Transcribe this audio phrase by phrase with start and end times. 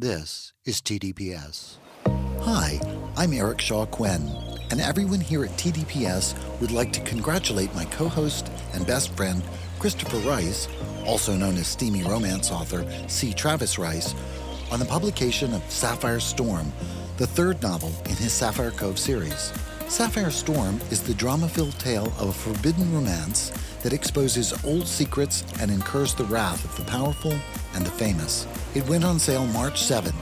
[0.00, 1.76] This is TDPS.
[2.40, 2.80] Hi,
[3.18, 4.30] I'm Eric Shaw Quinn,
[4.70, 9.42] and everyone here at TDPS would like to congratulate my co host and best friend,
[9.78, 10.68] Christopher Rice,
[11.04, 13.34] also known as steamy romance author C.
[13.34, 14.14] Travis Rice,
[14.72, 16.72] on the publication of Sapphire Storm,
[17.18, 19.52] the third novel in his Sapphire Cove series.
[19.88, 23.52] Sapphire Storm is the drama filled tale of a forbidden romance
[23.82, 27.34] that exposes old secrets and incurs the wrath of the powerful
[27.74, 28.46] and the famous.
[28.74, 30.14] It went on sale March 7th,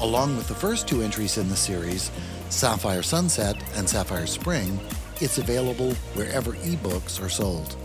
[0.00, 2.10] along with the first two entries in the series,
[2.50, 4.78] Sapphire Sunset and Sapphire Spring.
[5.20, 7.76] It's available wherever ebooks are sold.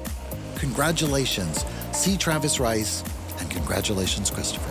[0.57, 2.17] Congratulations, C.
[2.17, 3.03] Travis Rice,
[3.39, 4.70] and congratulations, Christopher.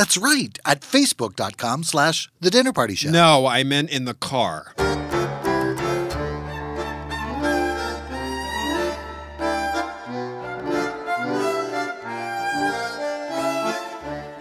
[0.00, 3.10] That's right, at facebook.com slash the dinner party show.
[3.10, 4.72] No, I meant in the car.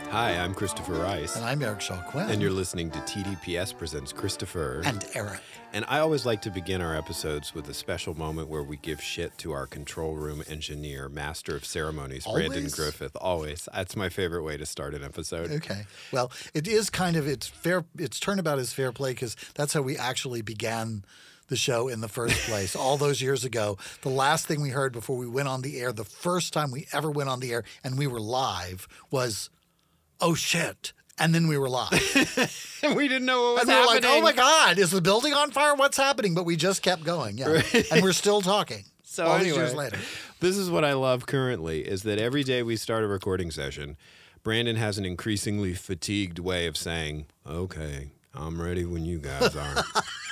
[0.07, 1.35] Hi, I'm Christopher Rice.
[1.35, 2.29] And I'm Eric Shaw Quinn.
[2.29, 4.81] And you're listening to TDPS Presents Christopher.
[4.85, 5.41] And Eric.
[5.71, 9.01] And I always like to begin our episodes with a special moment where we give
[9.01, 12.47] shit to our control room engineer, master of ceremonies, Always?
[12.47, 13.15] Brandon Griffith.
[13.15, 13.69] Always.
[13.73, 15.51] That's my favorite way to start an episode.
[15.51, 15.85] Okay.
[16.11, 17.85] Well, it is kind of it's fair.
[17.97, 21.05] It's turnabout is fair play because that's how we actually began
[21.49, 23.77] the show in the first place all those years ago.
[24.01, 26.87] The last thing we heard before we went on the air, the first time we
[26.91, 29.51] ever went on the air and we were live was,
[30.19, 31.91] "Oh shit." And then we were live.
[32.83, 34.21] and we didn't know what was and we were like, happening.
[34.21, 35.75] oh my God, is the building on fire?
[35.75, 36.33] What's happening?
[36.33, 37.37] But we just kept going.
[37.37, 37.61] Yeah.
[37.91, 38.83] And we're still talking.
[39.11, 39.97] So all anyway, these years later.
[40.39, 43.97] This is what I love currently is that every day we start a recording session,
[44.43, 49.83] Brandon has an increasingly fatigued way of saying, "Okay, I'm ready when you guys are."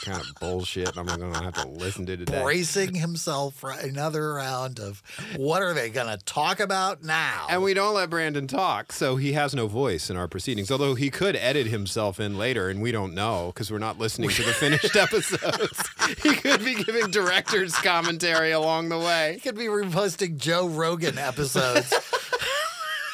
[0.00, 2.42] kind of bullshit I'm not going to have to listen to today.
[2.42, 5.02] Bracing himself for another round of
[5.36, 7.46] what are they going to talk about now?
[7.50, 10.70] And we don't let Brandon talk, so he has no voice in our proceedings.
[10.70, 14.30] Although he could edit himself in later, and we don't know because we're not listening
[14.30, 15.88] to the finished episodes.
[16.22, 19.34] he could be giving director's commentary along the way.
[19.34, 21.92] He could be reposting Joe Rogan episodes.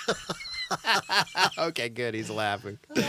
[1.59, 2.15] okay, good.
[2.15, 2.79] He's laughing.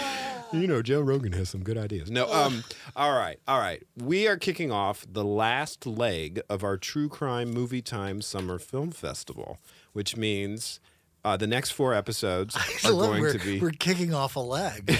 [0.53, 2.09] You know, Joe Rogan has some good ideas.
[2.09, 2.63] No, um,
[2.95, 3.83] all right, all right.
[3.97, 8.91] We are kicking off the last leg of our True Crime Movie Time Summer Film
[8.91, 9.59] Festival,
[9.91, 10.79] which means
[11.25, 13.59] uh, the next four episodes are going we're, to be.
[13.59, 14.97] We're kicking off a leg.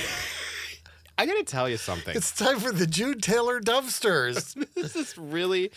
[1.18, 2.14] I got to tell you something.
[2.14, 4.54] It's time for the Jude Taylor dumpsters.
[4.76, 5.72] this is really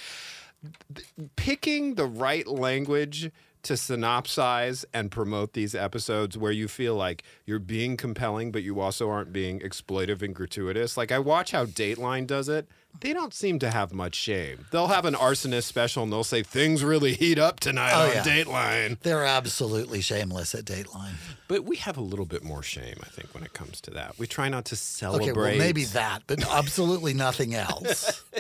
[1.37, 3.31] picking the right language
[3.63, 8.81] to synopsize and promote these episodes where you feel like you're being compelling, but you
[8.81, 10.97] also aren't being exploitive and gratuitous.
[10.97, 12.67] Like I watch how Dateline does it.
[13.01, 14.67] They don't seem to have much shame.
[14.73, 18.13] They'll have an arsonist special and they'll say things really heat up tonight Oh, on
[18.15, 18.23] yeah.
[18.25, 18.99] Dateline.
[19.01, 21.13] They're absolutely shameless at Dateline.
[21.47, 24.19] But we have a little bit more shame, I think, when it comes to that.
[24.19, 25.31] We try not to celebrate.
[25.31, 28.25] Okay, well, maybe that, but absolutely nothing else.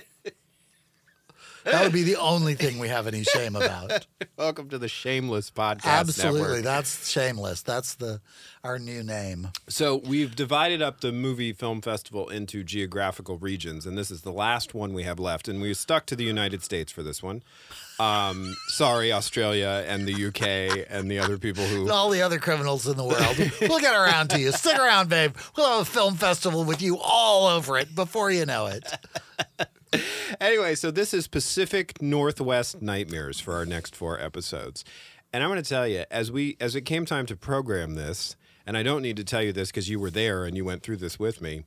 [1.65, 4.06] That would be the only thing we have any shame about.
[4.38, 6.65] Welcome to the Shameless Podcast Absolutely, Network.
[6.65, 7.62] that's shameless.
[7.62, 8.21] That's the
[8.65, 9.48] our new name.
[9.69, 14.32] So we've divided up the movie film festival into geographical regions, and this is the
[14.32, 15.49] last one we have left.
[15.49, 17.43] And we stuck to the United States for this one.
[17.99, 21.91] Um, sorry, Australia and the UK and the other people who.
[21.91, 23.37] All the other criminals in the world.
[23.60, 24.53] We'll get around to you.
[24.53, 25.37] Stick around, babe.
[25.56, 28.84] We'll have a film festival with you all over it before you know it.
[30.40, 34.84] Anyway, so this is Pacific Northwest Nightmares for our next four episodes.
[35.32, 38.37] And I'm going to tell you, as we as it came time to program this,
[38.66, 40.82] and I don't need to tell you this because you were there and you went
[40.82, 41.64] through this with me.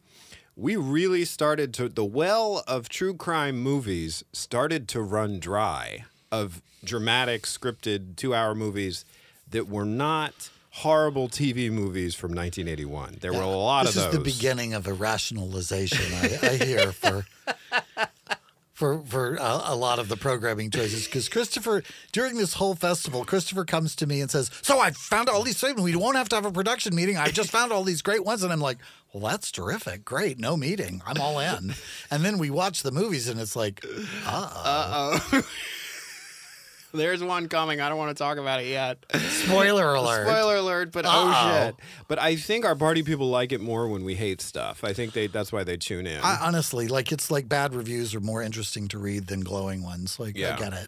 [0.56, 6.62] We really started to the well of true crime movies started to run dry of
[6.84, 9.06] dramatic scripted 2-hour movies
[9.50, 13.18] that were not horrible TV movies from 1981.
[13.22, 14.06] There were a lot of those.
[14.06, 17.26] this is the beginning of a rationalization, I, I hear, for
[18.74, 21.06] for for a, a lot of the programming choices.
[21.06, 25.30] Because Christopher, during this whole festival, Christopher comes to me and says, "So I found
[25.30, 25.80] all these things.
[25.80, 27.18] We won't have to have a production meeting.
[27.18, 28.80] I just found all these great ones." And I'm like,
[29.14, 30.04] "Well, that's terrific.
[30.04, 30.40] Great.
[30.40, 31.04] No meeting.
[31.06, 31.76] I'm all in."
[32.10, 33.86] and then we watch the movies, and it's like,
[34.26, 35.44] "Uh oh."
[36.94, 37.82] There's one coming.
[37.82, 39.04] I don't want to talk about it yet.
[39.16, 40.28] Spoiler alert.
[40.28, 41.66] Spoiler alert, but oh Uh-oh.
[41.66, 41.76] shit.
[42.08, 44.84] But I think our party people like it more when we hate stuff.
[44.84, 46.22] I think they that's why they tune in.
[46.22, 50.20] I, honestly, like it's like bad reviews are more interesting to read than glowing ones.
[50.20, 50.56] Like Yeah.
[50.56, 50.88] I get it.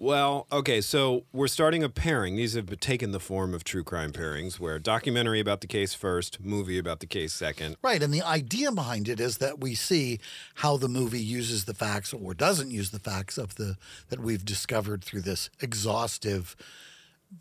[0.00, 2.36] Well, okay, so we're starting a pairing.
[2.36, 6.38] These have taken the form of true crime pairings, where documentary about the case first,
[6.40, 7.76] movie about the case second.
[7.82, 10.20] Right, and the idea behind it is that we see
[10.54, 13.76] how the movie uses the facts or doesn't use the facts of the
[14.08, 16.54] that we've discovered through this exhaustive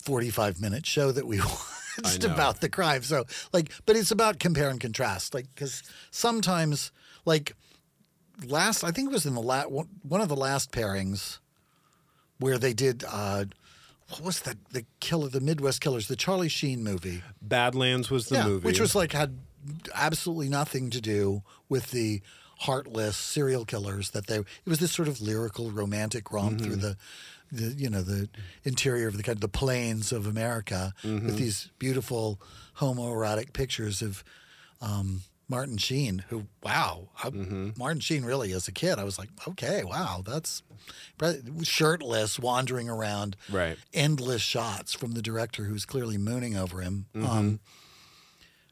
[0.01, 1.39] 45 minute show that we
[2.03, 3.03] watched about the crime.
[3.03, 6.91] So, like, but it's about compare and contrast, like because sometimes,
[7.23, 7.55] like,
[8.47, 11.37] last I think it was in the la- one one of the last pairings
[12.39, 13.03] where they did.
[13.07, 13.45] uh
[14.09, 14.55] what was that?
[14.71, 18.65] The killer, the Midwest Killers, the Charlie Sheen movie Badlands was the yeah, movie.
[18.65, 19.37] which was like had
[19.93, 22.21] absolutely nothing to do with the
[22.59, 24.37] heartless serial killers that they.
[24.37, 26.97] It was this sort of lyrical, romantic romp through the,
[27.51, 28.29] the you know the
[28.63, 32.39] interior of the kind of the plains of America with these beautiful
[32.77, 34.23] homoerotic pictures of.
[34.79, 39.29] Um, Martin Sheen, who wow, I- Martin Sheen really as a kid, I was like,
[39.47, 40.61] okay, wow, that's
[41.63, 43.77] shirtless, wandering around, Right.
[43.93, 47.05] endless shots from the director who's clearly mooning over him.
[47.15, 47.25] Mm-hmm.
[47.25, 47.59] Um,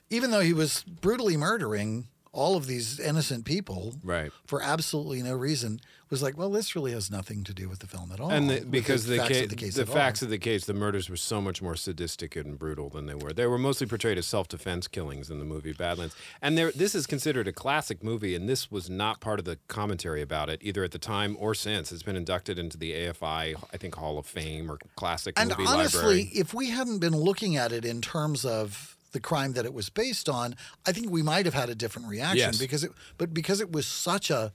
[0.10, 4.32] even though he was brutally murdering all of these innocent people Right.
[4.46, 5.80] for absolutely no reason,
[6.10, 8.30] was like, well, this really has nothing to do with the film at all.
[8.30, 9.94] and the, because the, facts ca- of the case the at all.
[9.96, 13.16] facts of the case, the murders were so much more sadistic and brutal than they
[13.16, 13.34] were.
[13.34, 16.16] They were mostly portrayed as self-defense killings in the movie Badlands.
[16.42, 19.58] And there, this is considered a classic movie, and this was not part of the
[19.68, 21.92] commentary about it either at the time or since.
[21.92, 25.66] It's been inducted into the AFI, I think, Hall of Fame or Classic And Movie
[25.68, 26.32] honestly, Library.
[26.34, 29.90] if we hadn't been looking at it in terms of the crime that it was
[29.90, 30.56] based on,
[30.86, 32.60] I think we might have had a different reaction Yes.
[32.60, 34.52] because it but because it was such a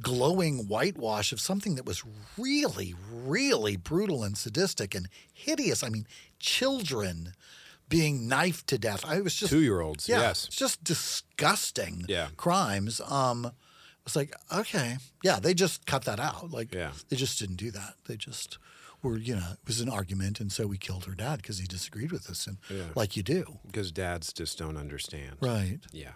[0.00, 2.02] glowing whitewash of something that was
[2.36, 5.82] really really brutal and sadistic and hideous.
[5.82, 6.06] I mean,
[6.38, 7.32] children
[7.88, 9.04] being knifed to death.
[9.06, 10.46] I was just Two-year-olds, yeah, yes.
[10.46, 12.28] it's just disgusting Yeah.
[12.36, 13.00] crimes.
[13.00, 13.52] Um
[14.06, 16.50] it's like, okay, yeah, they just cut that out.
[16.50, 16.92] Like, Yeah.
[17.08, 17.94] they just didn't do that.
[18.06, 18.58] They just
[19.02, 21.66] were, you know, it was an argument, and so we killed her dad because he
[21.66, 22.90] disagreed with us, and Yeah.
[22.94, 25.36] like you do, Because dads just don't understand.
[25.40, 25.80] right?
[25.90, 26.12] Yeah.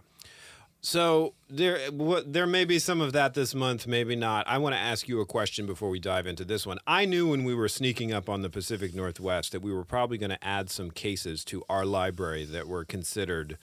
[0.81, 4.47] So there, what, there may be some of that this month, maybe not.
[4.47, 6.79] I want to ask you a question before we dive into this one.
[6.87, 10.19] I knew when we were sneaking up on the Pacific Northwest that we were probably
[10.19, 13.59] going to add some cases to our library that were considered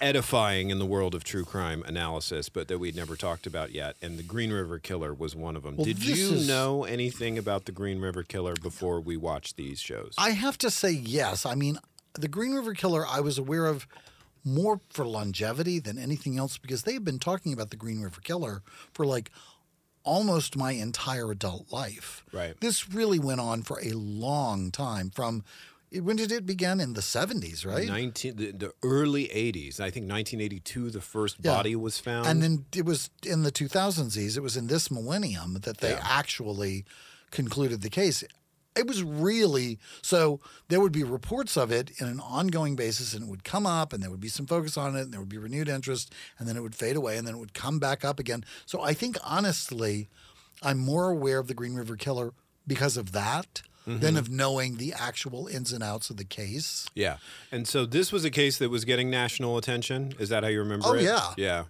[0.00, 3.96] edifying in the world of true crime analysis, but that we'd never talked about yet.
[4.02, 5.76] And the Green River Killer was one of them.
[5.76, 9.80] Well, Did you is- know anything about the Green River Killer before we watched these
[9.80, 10.14] shows?
[10.18, 11.44] I have to say yes.
[11.46, 11.78] I mean,
[12.14, 13.86] the Green River Killer, I was aware of
[14.44, 18.62] more for longevity than anything else because they've been talking about the Green River Killer
[18.92, 19.30] for like
[20.02, 22.24] almost my entire adult life.
[22.32, 22.54] Right.
[22.60, 25.10] This really went on for a long time.
[25.10, 25.44] From
[25.92, 26.78] eh, when did it begin?
[26.80, 27.88] In the 70s, right?
[27.88, 29.80] 19, the, the early 80s.
[29.80, 31.54] I think 1982, the first Yeah.
[31.54, 32.26] body was found.
[32.26, 36.06] And then it was in the 2000s, it was in this millennium that they Yeah.
[36.06, 36.84] actually
[37.30, 38.22] concluded the case.
[38.76, 43.24] It was really so there would be reports of it in an ongoing basis, and
[43.24, 45.28] it would come up, and there would be some focus on it, and there would
[45.28, 48.04] be renewed interest, and then it would fade away, and then it would come back
[48.04, 48.44] up again.
[48.66, 50.08] So I think honestly,
[50.62, 52.32] I'm more aware of the Green River Killer
[52.66, 54.00] because of that Mm-hmm.
[54.00, 56.88] than of knowing the actual ins and outs of the case.
[56.94, 57.18] Yeah.
[57.52, 60.14] And so this was a case that was getting national attention.
[60.18, 61.02] Is that how you remember Oh, it?
[61.02, 61.34] yeah.
[61.36, 61.64] Yeah.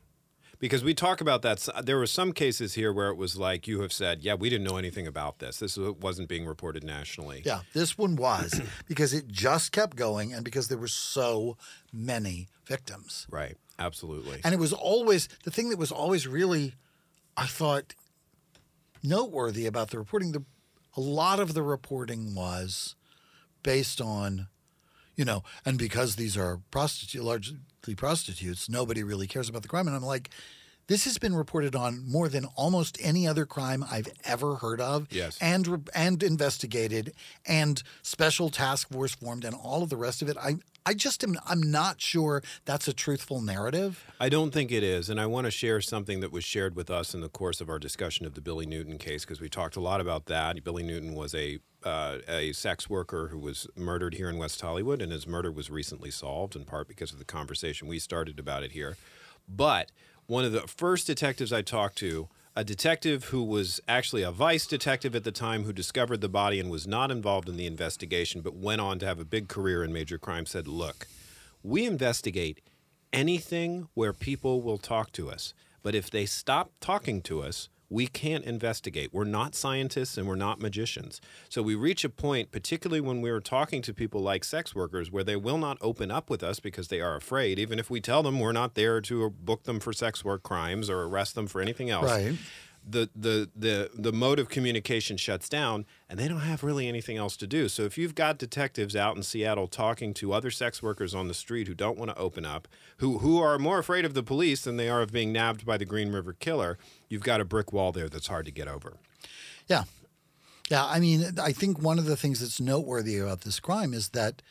[0.65, 1.69] Because we talk about that.
[1.83, 4.65] There were some cases here where it was like you have said, yeah, we didn't
[4.67, 5.59] know anything about this.
[5.59, 7.43] This wasn't being reported nationally.
[7.45, 11.59] Yeah, this one was because it just kept going and because there were so
[11.93, 13.27] many victims.
[13.31, 13.59] Right.
[13.79, 14.41] Absolutely.
[14.43, 16.73] And it was always the thing that was always really,
[17.37, 17.95] I thought,
[19.03, 20.33] noteworthy about the reporting.
[20.33, 20.45] The
[20.97, 22.97] a lot of the reporting was
[23.63, 24.47] based on,
[25.15, 27.23] you know, and because these are prostitute
[27.85, 29.87] largely prostitutes, nobody really cares about the crime.
[29.87, 30.31] And I'm like,
[30.87, 35.07] this has been reported on more than almost any other crime I've ever heard of.
[35.11, 35.39] Yes.
[35.41, 37.15] And and investigated,
[37.47, 40.37] and special task force formed, and all of the rest of it.
[40.39, 44.05] I I just am I'm not sure that's a truthful narrative.
[44.21, 45.09] I don't think it is.
[45.09, 47.71] And I want to share something that was shared with us in the course of
[47.71, 50.63] our discussion of the Billy Newton case because we talked a lot about that.
[50.63, 55.03] Billy Newton was a uh, a sex worker who was murdered here in West Hollywood,
[55.03, 58.63] and his murder was recently solved in part because of the conversation we started about
[58.63, 58.97] it here.
[59.49, 59.91] But
[60.27, 64.67] one of the first detectives I talked to, a detective who was actually a vice
[64.67, 68.41] detective at the time who discovered the body and was not involved in the investigation,
[68.41, 71.07] but went on to have a big career in major crime, said, Look,
[71.63, 72.61] we investigate
[73.13, 75.53] anything where people will talk to us.
[75.83, 79.11] But if they stop talking to us, we can't investigate.
[79.13, 81.21] We're not scientists and we're not magicians.
[81.49, 85.23] So we reach a point, particularly when we're talking to people like sex workers, where
[85.23, 88.25] they will not open up with us because they are afraid, even if we tell
[88.25, 91.61] them we're not there to book them for sex work crimes or arrest them for
[91.61, 92.11] anything else.
[92.11, 92.37] Right.
[92.87, 97.17] The, the the the mode of communication shuts down and they don't have really anything
[97.17, 97.67] else to do.
[97.71, 101.33] So if you've got detectives out in Seattle talking to other sex workers on the
[101.33, 104.65] street who don't want to open up, who who are more afraid of the police
[104.65, 106.77] than they are of being nabbed by the Green River Killer,
[107.09, 108.95] you've got a brick wall there that's hard to get over.
[109.67, 109.85] Yeah.
[110.71, 110.85] Yeah.
[110.85, 114.43] I mean, I think one of the things that's noteworthy about this crime is that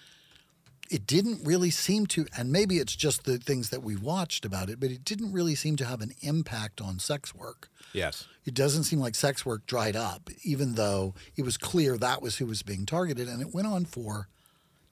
[0.90, 4.70] it didn't really seem to, and maybe it's just the things that we watched about
[4.70, 7.70] it, but it didn't really seem to have an impact on sex work.
[7.94, 8.28] Yes.
[8.46, 12.38] It doesn't seem like sex work dried up, even though it was clear that was
[12.38, 13.28] who was being targeted.
[13.28, 14.28] And it went on for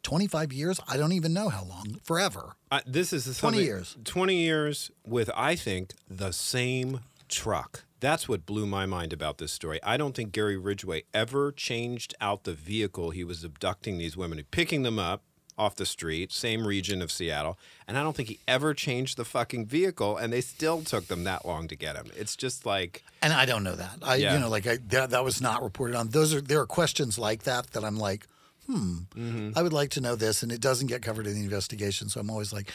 [0.04, 0.80] 25 years.
[0.88, 2.56] I don't even know how long, forever.
[2.72, 3.98] Uh, this is 20 years.
[4.04, 7.02] 20 years with, I think, the same
[7.32, 7.86] truck.
[8.00, 9.80] That's what blew my mind about this story.
[9.84, 14.44] I don't think Gary Ridgway ever changed out the vehicle he was abducting these women,
[14.52, 15.24] picking them up
[15.58, 17.60] off the street, same region of Seattle.
[17.88, 21.24] And I don't think he ever changed the fucking vehicle, and they still took them
[21.26, 22.08] that long to get him.
[22.16, 23.98] It's just like, And I don't know that.
[24.02, 24.34] I, Yeah.
[24.34, 26.10] you know, like I, that, that was not reported on.
[26.10, 28.26] Those are, there are questions like that that I'm like,
[28.66, 29.52] hmm, Mm-hmm.
[29.56, 30.42] I would like to know this.
[30.42, 32.10] And it doesn't get covered in the investigation.
[32.10, 32.72] So I'm always like,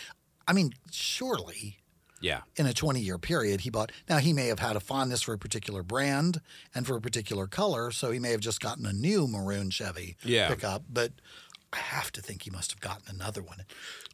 [0.47, 1.79] I mean, surely
[2.21, 2.41] yeah.
[2.57, 5.33] in a 20 year period he bought now he may have had a fondness for
[5.35, 6.41] a particular brand
[6.75, 10.17] and for a particular color so he may have just gotten a new maroon chevy
[10.25, 10.49] Yeah.
[10.49, 11.13] pickup but
[11.73, 13.59] i have to think he must have gotten another one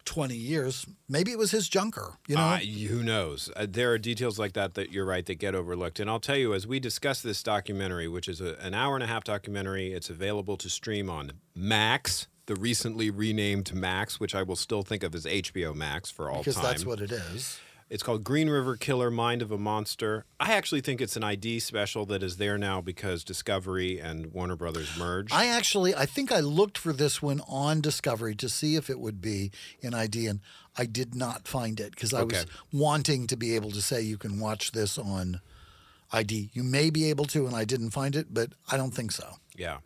[0.05, 3.49] 20 years maybe it was his junker you know Uh, who knows?
[3.55, 6.01] Uh, there are details like that that you're right that get overlooked.
[6.01, 9.05] And I'll tell you, as we discuss this documentary, which is a, an hour and
[9.05, 14.43] a half documentary, it's available to stream on Max, the recently renamed Max, which I
[14.43, 16.65] will still think of as HBO Max for all because time.
[16.65, 20.25] that's what it is It's called Green River Killer Mind of a Monster.
[20.41, 24.57] I actually think it's an ID special that is there now because Discovery and Warner
[24.57, 25.33] Brothers merged.
[25.33, 28.99] i actually i think i looked for this one on discovery to see if it
[28.99, 29.51] would be
[29.83, 30.41] an id and
[30.77, 34.17] i did not find it because i was wanting to be able to say you
[34.19, 35.41] can watch this on
[36.13, 39.13] id you may be able to and i didn't find it but i don't think
[39.13, 39.79] so Yeah.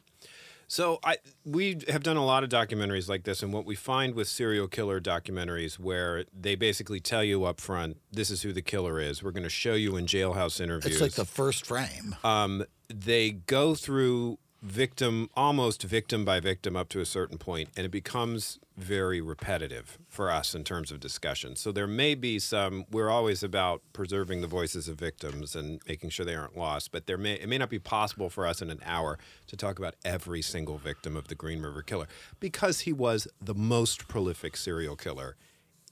[0.69, 4.15] So I we have done a lot of documentaries like this, and what we find
[4.15, 8.63] with serial killer documentaries, where they basically tell you up front, this is who the
[8.63, 9.23] killer is.
[9.23, 10.95] We're going to show you in jailhouse interviews.
[10.95, 12.17] It's like the first frame.
[12.25, 17.87] um, they go through victim, almost victim by victim, up to a certain point, and
[17.87, 21.57] it becomes very repetitive for us in terms of discussion.
[21.57, 22.85] So there may be some.
[22.91, 26.93] We're always about preserving the voices of victims and making sure they aren't lost.
[26.93, 29.79] But there may it may not be possible for us in an hour to talk
[29.79, 32.09] about every single victim of the Green River Killer
[32.41, 35.37] because he was the most prolific serial killer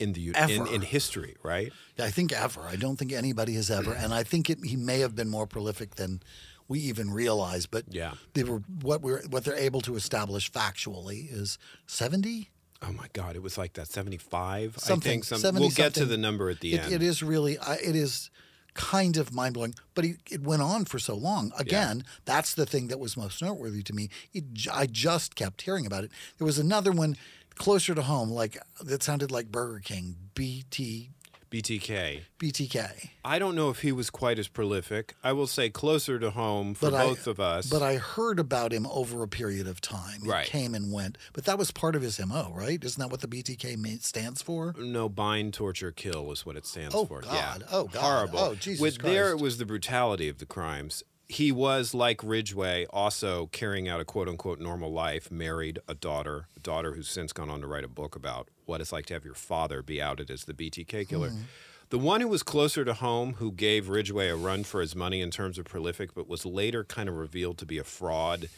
[0.00, 1.36] in the in, in history.
[1.42, 1.72] Right?
[1.98, 2.62] I think ever.
[2.62, 5.46] I don't think anybody has ever, and I think it, he may have been more
[5.46, 6.20] prolific than
[6.68, 7.66] we even realize.
[7.66, 8.14] But Yeah.
[8.34, 12.50] they were what we're what they're able to establish factually is seventy.
[12.82, 13.34] Oh my God!
[13.36, 14.74] It was like that seventy-five.
[14.76, 16.92] I Something, think some, 70 we'll get to the number at the It, end.
[16.92, 18.30] it is really I it is
[18.74, 21.52] kind of mind blowing, but it, it went on for so long.
[21.56, 24.10] Again, that's the thing that was most noteworthy to me.
[24.32, 26.10] It, I just kept hearing about it.
[26.38, 27.16] There was another one
[27.54, 31.10] closer to home, like that sounded like Burger King, BT
[31.54, 32.22] BTK.
[32.40, 33.10] BTK.
[33.24, 35.14] I don't know if he was quite as prolific.
[35.22, 37.66] I will say closer to home for But I- both of us.
[37.70, 40.22] But I heard about him over a period of time.
[40.24, 40.46] Right.
[40.46, 41.16] came and went.
[41.32, 42.82] But that was part of his MO, right?
[42.82, 44.74] Isn't that what the BTK stands for?
[44.78, 47.20] no, bind, torture, kill is what it stands Oh, for.
[47.20, 47.60] God.
[47.60, 47.66] Yeah.
[47.70, 48.00] Oh, God.
[48.02, 48.38] Horrible.
[48.40, 51.04] Oh, Jesus With there, it was the brutality of the crimes.
[51.28, 56.48] He was like Ridgway, also carrying out a quote unquote normal life, married a daughter,
[56.56, 59.14] a daughter who's since gone on to write a book about what it's like to
[59.14, 61.30] have your father be outed as the BTK killer.
[61.30, 61.42] Hmm.
[61.90, 65.20] The one who was closer to home, who gave Ridgway a run for his money
[65.20, 68.48] in terms of prolific, but was later kind of revealed to be a fraud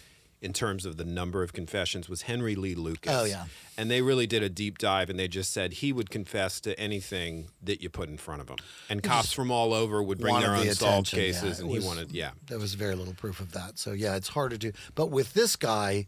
[0.43, 3.13] in terms of the number of confessions, was Henry Lee Lucas.
[3.13, 3.47] Oh, yeah.
[3.77, 6.79] And they really did a deep dive and they just said he would confess to
[6.79, 8.57] anything that you put in front of him.
[8.89, 11.19] And cops from all over would bring their the unsolved yeah.
[11.19, 12.31] cases It and he wanted, yeah.
[12.47, 13.79] There was very little proof of that.
[13.79, 14.73] So, yeah, it's hard to do.
[14.95, 16.07] But with this guy,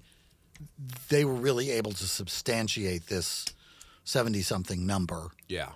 [1.09, 3.47] they were really able to substantiate this
[4.09, 5.31] 70 something number.
[5.49, 5.73] Yeah.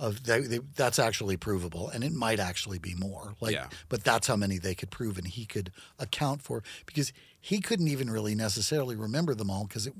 [0.00, 3.34] Of they, they, that's actually provable, and it might actually be more.
[3.40, 3.68] Like, Yeah.
[3.88, 7.88] but that's how many they could prove, and he could account for because he couldn't
[7.88, 9.94] even really necessarily remember them all because it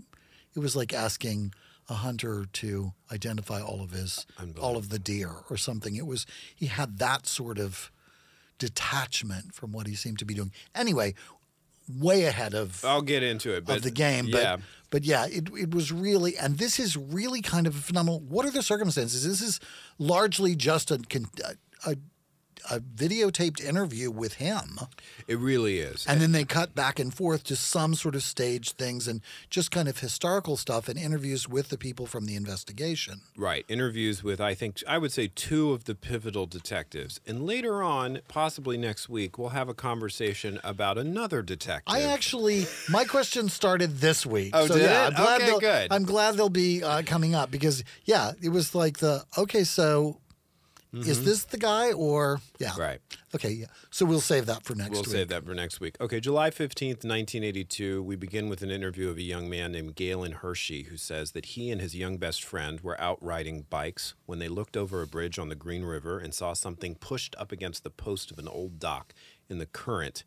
[0.55, 1.53] it was like asking
[1.89, 4.27] a hunter to identify all of his
[4.61, 5.95] all of the deer or something.
[5.97, 7.91] It was he had that sort of
[8.59, 10.53] detachment from what he seemed to be doing.
[10.75, 11.15] Anyway,
[11.89, 13.65] way ahead of I'll get into it.
[13.65, 14.29] But of the game.
[14.31, 14.57] But yeah.
[14.91, 18.21] but yeah, it it was really and this is really kind of a phenomenal.
[18.21, 19.27] What are the circumstances?
[19.27, 19.61] This is
[19.99, 21.01] largely just a,
[21.85, 21.97] a, a
[22.71, 24.79] a videotaped interview with him.
[25.27, 26.07] It really is.
[26.07, 29.71] And then they cut back and forth to some sort of stage things and just
[29.71, 33.23] kind of historical stuff and interviews with the people from the investigation.
[33.37, 33.65] Right.
[33.69, 37.21] Interviews with, I think, I would say two of the pivotal detectives.
[37.27, 41.95] And later on, possibly next week, we'll have a conversation about another detective.
[41.95, 44.51] I actually, my question started this week.
[44.55, 45.07] Oh, so did yeah, it?
[45.09, 45.93] I'm glad Okay, good.
[45.93, 50.19] I'm glad they'll be uh, coming up because, yeah, it was like the, okay, so
[50.93, 52.69] is this the guy or, yeah.
[52.71, 52.81] Mm-hmm.
[52.81, 53.01] Right.
[53.35, 53.67] Okay, yeah.
[53.91, 55.09] So we'll save that for next We'll week.
[55.11, 55.97] save that for next week.
[56.01, 60.33] Okay, July 15th, 1982, we begin with an interview of a young man named Galen
[60.33, 64.39] Hershey who says that he and his young best friend were out riding bikes when
[64.39, 67.85] they looked over a bridge on the Green River and saw something pushed up against
[67.85, 69.13] the post of an old dock
[69.49, 70.25] in the current.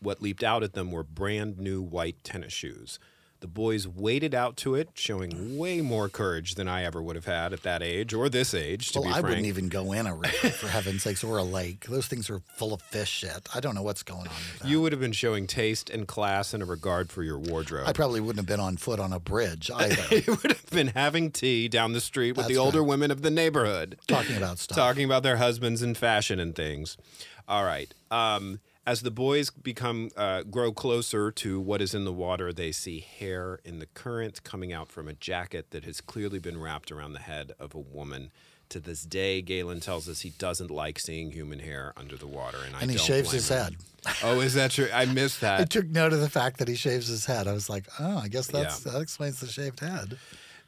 [0.00, 2.98] What leaped out at them were brand new white tennis shoes.
[3.40, 7.24] The boys waded out to it, showing way more courage than I ever would have
[7.24, 9.26] had at that age or this age, to Well, be I frank.
[9.28, 11.86] wouldn't even go in a river, for heaven's sakes, or a lake.
[11.86, 13.48] Those things are full of fish shit.
[13.54, 14.68] I don't know what's going on with that.
[14.68, 17.88] you would have been showing taste and class and a regard for your wardrobe.
[17.88, 20.88] I probably wouldn't have been on foot on a bridge either, you would have been
[20.88, 22.88] having tea down the street with the older right.
[22.88, 24.76] women of the neighborhood, talking about stuff.
[24.76, 26.98] talking about their husbands and fashion and things.
[27.48, 27.92] All right.
[28.10, 32.72] Um, as the boys become uh, grow closer to what is in the water, they
[32.72, 36.90] see hair in the current coming out from a jacket that has clearly been wrapped
[36.90, 38.32] around the head of a woman.
[38.70, 42.58] To this day, Galen tells us he doesn't like seeing human hair under the water,
[42.66, 43.58] and, I and he shaves his him.
[43.58, 43.76] head.
[44.24, 44.88] Oh, is that true?
[44.92, 45.60] I missed that.
[45.60, 47.46] I took note of the fact that he shaves his head.
[47.46, 50.18] I was like, oh, I guess that's, that explains the shaved head.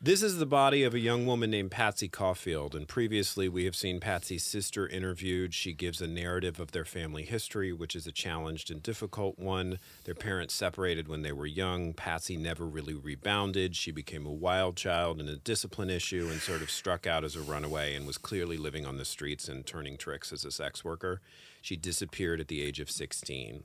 [0.04, 3.76] This is the body of a young woman named Patsy Caulfield, and previously we have
[3.76, 5.54] seen Patsy's sister interviewed.
[5.54, 9.78] She gives a narrative of their family history, which is a challenged and difficult one.
[10.02, 11.92] Their parents separated when they were young.
[11.92, 13.76] Patsy never really rebounded.
[13.76, 17.36] She became a wild child and a discipline issue and sort of struck out as
[17.36, 20.84] a runaway and was clearly living on the streets and turning tricks as a sex
[20.84, 21.20] worker.
[21.60, 23.62] She disappeared at the age of 16.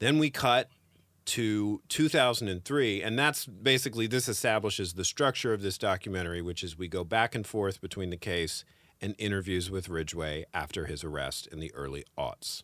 [0.00, 0.68] Then we cut
[1.26, 6.88] to 2003 and that's basically this establishes the structure of this documentary which is we
[6.88, 8.64] go back and forth between the case
[9.00, 12.62] and interviews with ridgway after his arrest in the early aughts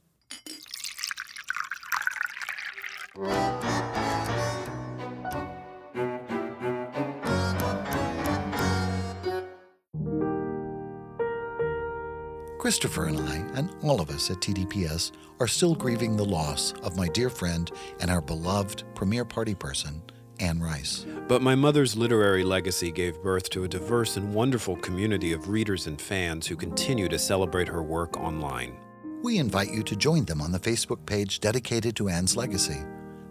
[12.63, 16.97] Christopher and I, and all of us at TDPS, are still grieving the loss of
[16.97, 20.01] my dear friend and our beloved premier party person,
[20.39, 21.05] Anne Rice.
[21.27, 25.89] but my mother's literary legacy gave birth to a diverse and wonderful community of readers
[25.89, 28.77] and fans who continue to celebrate her work online
[29.25, 32.79] We invite you to join them on the Facebook page dedicated to Anne's legacy.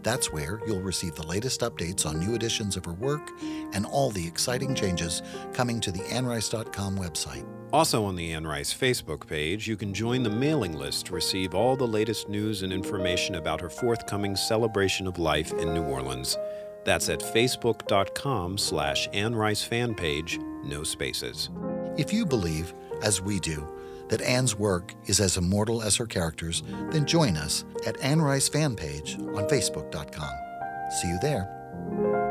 [0.04, 3.32] That's where you'll receive the latest updates on new editions of her work
[3.72, 5.22] and all the exciting changes
[5.54, 7.48] coming to the annerice.com website.
[7.74, 11.56] Also, on the Anne Rice Facebook page, you can join the mailing list to receive
[11.56, 16.38] all the latest news and information about her forthcoming celebration of life in New Orleans.
[16.84, 21.50] That's at facebook.com slash Anne Rice fan page, no spaces.
[21.98, 23.66] If you believe, as we do,
[24.10, 28.50] that Anne's work is as immortal as her characters, then join us at Anne Rice
[28.50, 30.92] fan page on facebook.com.
[31.00, 32.31] See you there.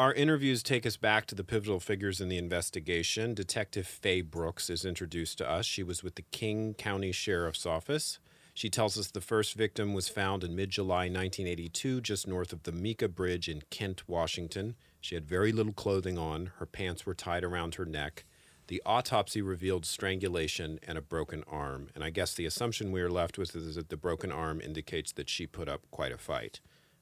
[0.00, 3.34] Our interviews take us back to the pivotal figures in the investigation.
[3.34, 5.66] Detective Fae Brooks is introduced to us.
[5.66, 8.18] She was with the King County Sheriff's Office.
[8.54, 12.62] She tells us the first victim was found in mid July 1982, just north of
[12.62, 14.74] the Meeker Bridge in Kent, Washington.
[15.02, 16.52] She had very little clothing on.
[16.56, 18.24] Her pants were tied around her neck.
[18.68, 21.90] The autopsy revealed strangulation and a broken arm.
[21.94, 25.12] And I guess the assumption we are left with is that the broken arm indicates
[25.12, 26.60] that she put up quite a fight.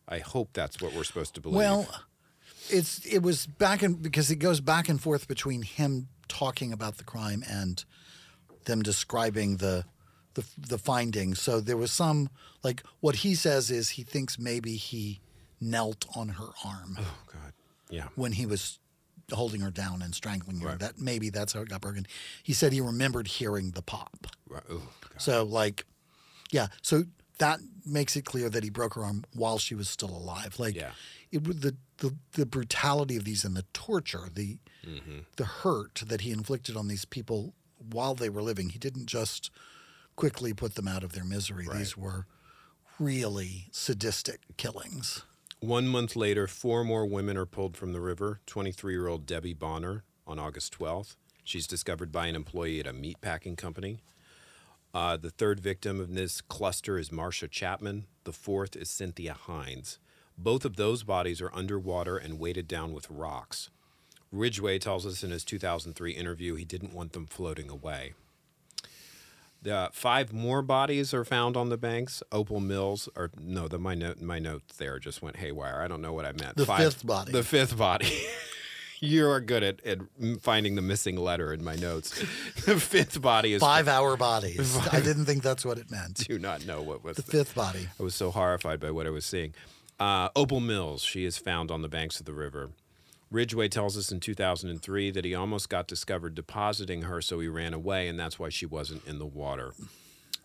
[0.08, 1.58] I hope that's what we're supposed to believe.
[1.58, 1.86] Well,
[2.70, 6.98] it's it was back and because it goes back and forth between him talking about
[6.98, 7.84] the crime and
[8.64, 9.84] them describing the
[10.34, 11.40] the the findings.
[11.40, 12.28] So there was some
[12.62, 15.20] like what he says is he thinks maybe he
[15.60, 17.52] knelt on her arm oh, God.
[17.90, 18.08] Yeah.
[18.14, 18.78] when he was
[19.32, 20.68] holding her down and strangling her.
[20.68, 20.78] Right.
[20.78, 22.06] That maybe that's how it got broken.
[22.42, 24.26] He said he remembered hearing the pop.
[24.48, 24.62] Right.
[24.70, 25.20] Oh, God.
[25.20, 25.84] So like,
[26.50, 26.68] yeah.
[26.82, 27.04] So
[27.38, 30.58] that makes it clear that he broke her arm while she was still alive.
[30.58, 30.90] Like, Yeah.
[31.30, 35.18] it was the, the the brutality of these and the torture, the Mm-hmm.
[35.36, 37.52] the hurt that he inflicted on these people
[37.92, 38.70] while they were living.
[38.70, 39.50] He didn't just
[40.16, 41.66] quickly put them out of their misery.
[41.70, 42.24] These were
[42.98, 45.24] really sadistic killings.
[45.60, 48.40] One month later, four more women are pulled from the river.
[48.46, 51.16] 23 year old Debbie Bonner on August 12th.
[51.44, 54.02] She's discovered by an employee at a meatpacking company.
[54.94, 58.06] Uh, the third victim of this cluster is Marcia Chapman.
[58.24, 59.98] The fourth is Cynthia Hinds.
[60.38, 63.70] Both of those bodies are underwater and weighted down with rocks.
[64.30, 68.12] Ridgway tells us in his 2003 interview he didn't want them floating away.
[69.60, 72.22] The five more bodies are found on the banks.
[72.30, 75.80] Opal Mills, or no, the my note my notes there just went haywire.
[75.82, 76.56] I don't know what I meant.
[76.56, 77.32] The fifth body.
[77.32, 78.12] The fifth body.
[79.00, 79.98] you are good at, at
[80.40, 82.10] finding the missing letter in my notes.
[82.66, 83.60] the fifth body is.
[83.60, 84.76] Five hour bodies.
[84.92, 86.28] I didn't think that's what it meant.
[86.28, 87.88] Do not know what was The the- fifth body.
[87.98, 89.54] I was so horrified by what I was seeing.
[89.98, 92.70] Uh, Opal Mills, she is found on the banks of the river.
[93.30, 97.74] Ridgway tells us in 2003 that he almost got discovered depositing her, so he ran
[97.74, 99.72] away, and that's why she wasn't in the water.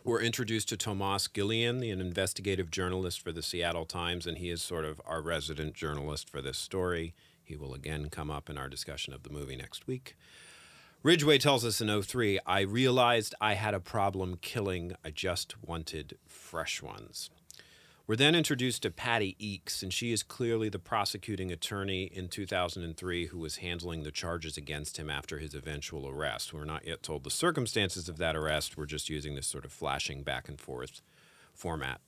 [0.04, 4.62] We're introduced to Tomas Guillen, an investigative journalist for the Seattle Times, and he is
[4.62, 7.13] sort of our resident journalist for this story.
[7.42, 10.18] He will again come up in our discussion of the movie next week.
[11.04, 14.96] Ridgway tells us in 03, I realized I had a problem killing.
[15.06, 17.30] I just wanted fresh ones.
[18.06, 23.28] We're then introduced to Patty Eakes, and she is clearly the prosecuting attorney in 2003
[23.28, 26.54] who was handling the charges against him after his eventual arrest.
[26.54, 28.76] We're not yet told the circumstances of that arrest.
[28.76, 31.02] We're just using this sort of flashing back and forth
[31.54, 32.02] format.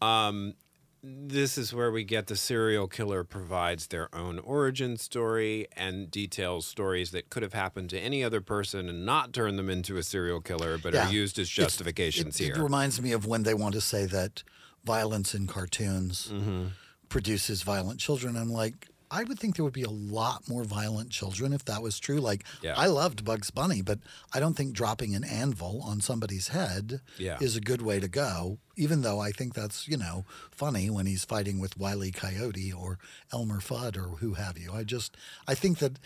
[0.00, 0.54] Um,
[1.02, 6.66] this is where we get the serial killer provides their own origin story and details
[6.66, 10.02] stories that could have happened to any other person and not turn them into a
[10.02, 11.06] serial killer, but Yeah.
[11.06, 12.54] are used as justifications it, here.
[12.54, 14.42] It reminds me of when they want to say that
[14.84, 16.66] violence in cartoons Mm-hmm.
[17.08, 18.36] produces violent children.
[18.36, 21.80] I'm like, I would think there would be a lot more violent children if that
[21.80, 22.18] was true.
[22.18, 22.74] Like, Yeah.
[22.76, 24.00] I loved Bugs Bunny, but
[24.34, 27.38] I don't think dropping an anvil on somebody's head Yeah.
[27.40, 28.58] is a good way to go.
[28.76, 32.10] Even though I think that's you know funny when he's fighting with Wile E.
[32.12, 32.98] Coyote or
[33.32, 34.72] Elmer Fudd or who have you.
[34.74, 35.98] I just I think that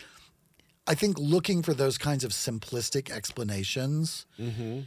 [0.87, 4.79] I think looking for those kinds of simplistic explanations Mm-hmm.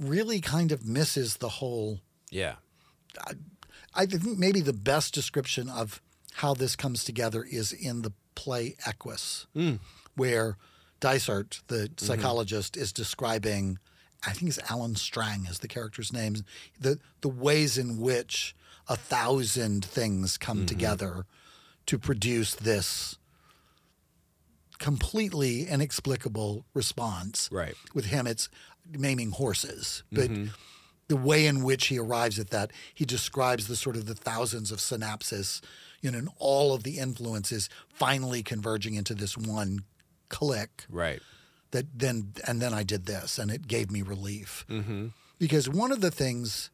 [0.00, 2.00] really kind of misses the whole.
[2.30, 2.56] yeah.
[3.94, 6.00] I think maybe the best description of
[6.34, 9.78] how this comes together is in the play Equus, mm.
[10.16, 10.56] where
[11.00, 12.04] Dysart, the mm-hmm.
[12.04, 13.78] psychologist, is describing.
[14.26, 16.36] I think it's Alan Strang is the character's name.
[16.80, 18.56] The the ways in which
[18.88, 20.66] a thousand things come mm-hmm.
[20.66, 21.26] together
[21.86, 23.18] to produce this
[24.78, 27.48] completely inexplicable response.
[27.52, 27.74] Right.
[27.94, 28.48] With him, it's
[28.90, 30.46] maiming horses, but mm-hmm.
[31.08, 34.70] The way in which he arrives at that, he describes the sort of the thousands
[34.72, 35.60] of synapses,
[36.00, 39.84] you know, and all of the influences finally converging into this one
[40.30, 41.20] click Right.
[41.72, 44.64] that then and then I did this and it gave me relief.
[44.68, 45.08] Mm-hmm.
[45.38, 46.70] Because one of the things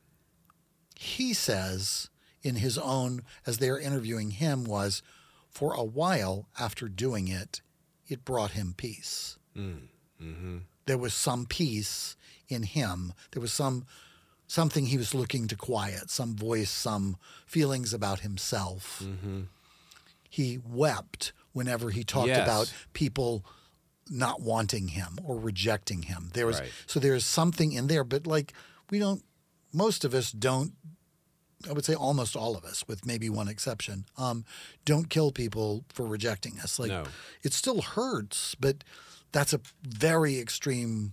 [0.96, 2.08] he says
[2.42, 5.02] in his own as they're interviewing him was
[5.50, 7.60] for a while after doing it,
[8.06, 9.38] it brought him peace.
[10.86, 12.16] There was some peace
[12.48, 13.12] in him.
[13.32, 13.84] There was some
[14.50, 19.00] something he was looking to quiet, some voice, some feelings about himself.
[20.28, 22.42] He wept whenever he talked Yes.
[22.42, 23.44] about people
[24.08, 26.30] not wanting him or rejecting him.
[26.34, 26.72] There was Right.
[26.86, 28.52] so there's something in there, but like
[28.90, 29.24] we don't
[29.72, 30.72] most of us don't
[31.68, 34.46] I would say almost all of us, with maybe one exception, um,
[34.86, 36.78] don't kill people for rejecting us.
[36.78, 37.04] Like No.
[37.42, 38.82] it still hurts, but
[39.30, 41.12] that's a very extreme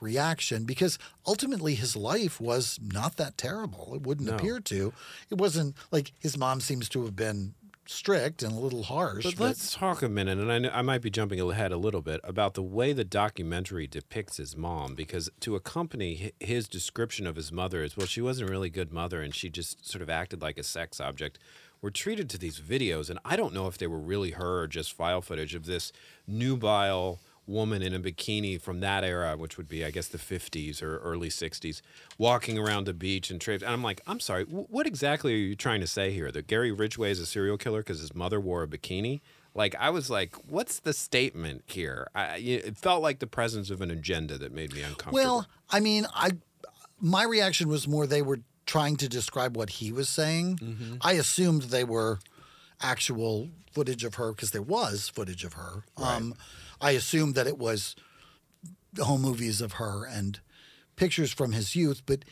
[0.00, 3.94] reaction because ultimately his life was not that terrible.
[3.94, 4.36] It wouldn't No.
[4.36, 4.92] appear to.
[5.30, 7.54] It wasn't like his mom seems to have been
[7.86, 9.24] strict and a little harsh.
[9.24, 12.02] But let's talk a minute, and I, know, I might be jumping ahead a little
[12.02, 17.36] bit about the way the documentary depicts his mom, because to accompany his description of
[17.36, 20.10] his mother is, well, she wasn't a really good mother, and she just sort of
[20.10, 21.38] acted like a sex object.
[21.80, 24.66] We're treated to these videos, and I don't know if they were really her or
[24.68, 25.90] just file footage of this
[26.26, 30.82] nubile woman in a bikini from that era, which would be, I guess, the 50s
[30.82, 31.80] or early 60s,
[32.18, 33.62] walking around the beach and trips.
[33.62, 36.30] And I'm like, I'm sorry, wh- what exactly are you trying to say here?
[36.30, 39.20] That Gary Ridgway is a serial killer because his mother wore a bikini?
[39.54, 42.08] Like, I was like, what's the statement here?
[42.14, 45.14] I, it felt like the presence of an agenda that made me uncomfortable.
[45.14, 46.30] Well, I mean, I
[47.00, 50.58] my reaction was more they were trying to describe what he was saying.
[50.58, 50.96] Mm-hmm.
[51.00, 52.18] I assumed they were
[52.80, 55.84] actual footage of her because there was footage of her.
[55.96, 56.34] Um,
[56.80, 57.94] I assumed that it was
[58.92, 60.40] the home movies of her and
[60.96, 62.24] pictures from his youth, but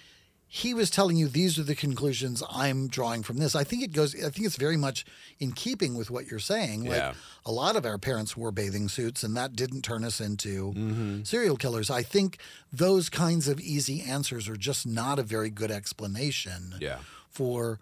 [0.48, 3.56] he was telling you these are the conclusions I'm drawing from this.
[3.56, 4.14] I think it goes.
[4.14, 5.04] I think it's very much
[5.40, 6.84] in keeping with what you're saying.
[6.84, 7.14] Like Yeah.
[7.44, 11.22] a lot of our parents wore bathing suits, and that didn't turn us into Mm-hmm.
[11.24, 11.90] serial killers.
[11.90, 12.38] I think
[12.72, 16.98] those kinds of easy answers are just not a very good explanation Yeah.
[17.28, 17.80] for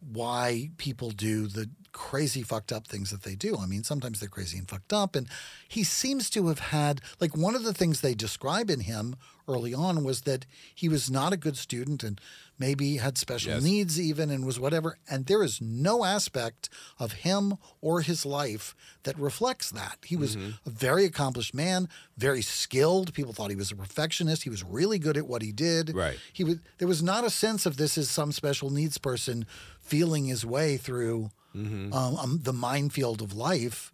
[0.00, 3.56] why people do the crazy fucked up things that they do.
[3.56, 5.16] I mean, sometimes they're crazy and fucked up.
[5.16, 5.28] And
[5.66, 9.16] he seems to have had, like, one of the things they describe in him
[9.48, 12.20] early on was that he was not a good student and
[12.58, 13.62] maybe had special Yes.
[13.62, 14.98] needs even and was whatever.
[15.08, 19.98] And there is no aspect of him or his life that reflects that.
[20.04, 23.14] He was a very accomplished man, very skilled.
[23.14, 24.42] People thought he was a perfectionist.
[24.42, 25.94] He was really good at what he did.
[25.94, 26.18] Right.
[26.32, 29.46] He was there was not a sense of this as some special needs person
[29.80, 33.90] feeling his way through um, um, the minefield of life.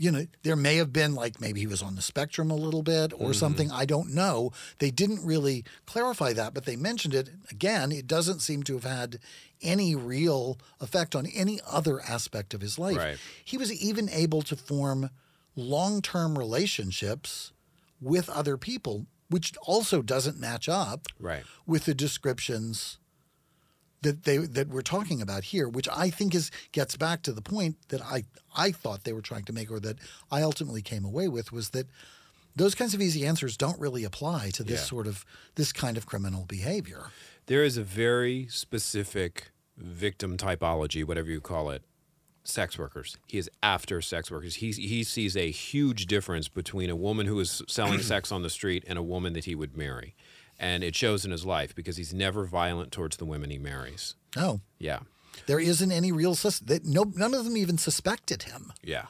[0.00, 2.82] You know, there may have been like maybe he was on the spectrum a little
[2.82, 3.32] bit or mm-hmm.
[3.32, 3.70] something.
[3.72, 4.52] I don't know.
[4.78, 7.90] They didn't really clarify that, but they mentioned it again.
[7.90, 9.18] It doesn't seem to have had
[9.60, 12.96] any real effect on any other aspect of his life.
[12.96, 13.18] Right.
[13.44, 15.10] He was even able to form
[15.56, 17.52] long term relationships
[18.00, 21.42] with other people, which also doesn't match up Right.
[21.66, 22.98] with the descriptions
[24.02, 27.42] that they that we're talking about here, which I think is gets back to the
[27.42, 28.24] point that I
[28.56, 29.96] I thought they were trying to make, or that
[30.30, 31.86] I ultimately came away with, was that
[32.56, 34.86] those kinds of easy answers don't really apply to this Yeah.
[34.86, 37.10] sort of this kind of criminal behavior.
[37.46, 41.82] There is a very specific victim typology, whatever you call it,
[42.44, 43.16] sex workers.
[43.26, 44.56] He is after sex workers.
[44.56, 48.50] He, he sees a huge difference between a woman who is selling sex on the
[48.50, 50.14] street and a woman that he would marry.
[50.58, 54.14] And it shows in his life because he's never violent towards the women he marries.
[54.36, 55.00] No, Yeah.
[55.46, 58.72] there isn't any real sus- that no none of them even suspected him.
[58.82, 59.06] Yeah.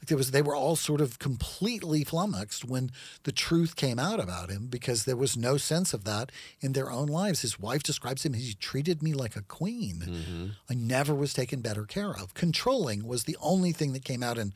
[0.00, 2.92] Like there was, they were all sort of completely flummoxed when
[3.24, 6.30] the truth came out about him because there was no sense of that
[6.60, 7.40] in their own lives.
[7.42, 10.02] His wife describes him: "He treated me like a queen.
[10.06, 10.46] Mm-hmm.
[10.70, 12.32] I never was taken better care of.
[12.34, 14.52] Controlling was the only thing that came out, and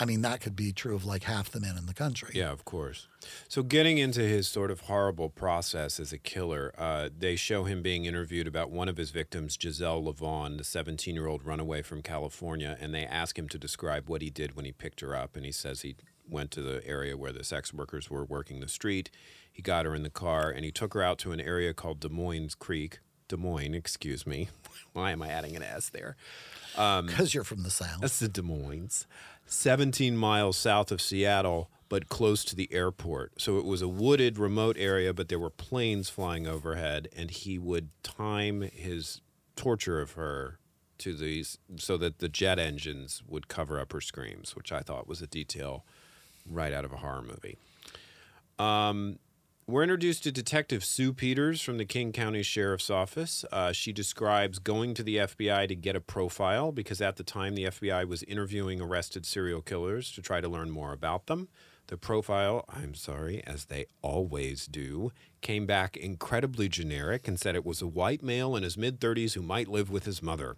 [0.00, 2.30] I mean that could be true of like half the men in the country.
[2.34, 3.06] Yeah, of course.
[3.48, 7.82] So, getting into his sort of horrible process as a killer, uh, they show him
[7.82, 12.00] being interviewed about one of his victims, Gisele Lovvorn, the 17 year old runaway from
[12.00, 15.36] California, and they ask him to describe what he did when he picked her up.
[15.36, 18.68] And he says he went to the area where the sex workers were working the
[18.68, 19.10] street.
[19.52, 22.00] He got her in the car and he took her out to an area called
[22.00, 23.00] Des Moines Creek.
[23.28, 24.48] Des Moines, excuse me.
[24.92, 26.16] Why am I adding an S there?
[27.06, 28.00] because you're from the south.
[28.00, 29.06] That's the Des Moines.
[29.50, 33.40] 17 miles south of Seattle, but close to the airport.
[33.40, 37.58] So it was a wooded, remote area, but there were planes flying overhead, and he
[37.58, 39.20] would time his
[39.56, 40.58] torture of her
[40.98, 45.08] to these so that the jet engines would cover up her screams, which I thought
[45.08, 45.84] was a detail
[46.48, 47.56] right out of a horror movie.
[48.58, 49.18] Um,
[49.66, 53.44] we're introduced to Detective Sue Peters from the King County Sheriff's Office.
[53.52, 57.54] Uh, she describes going to the FBI to get a profile because at the time
[57.54, 61.48] the FBI was interviewing arrested serial killers to try to learn more about them.
[61.86, 67.66] The profile, I'm sorry, as they always do, came back incredibly generic and said it
[67.66, 70.56] was a white male in his mid 30s who might live with his mother.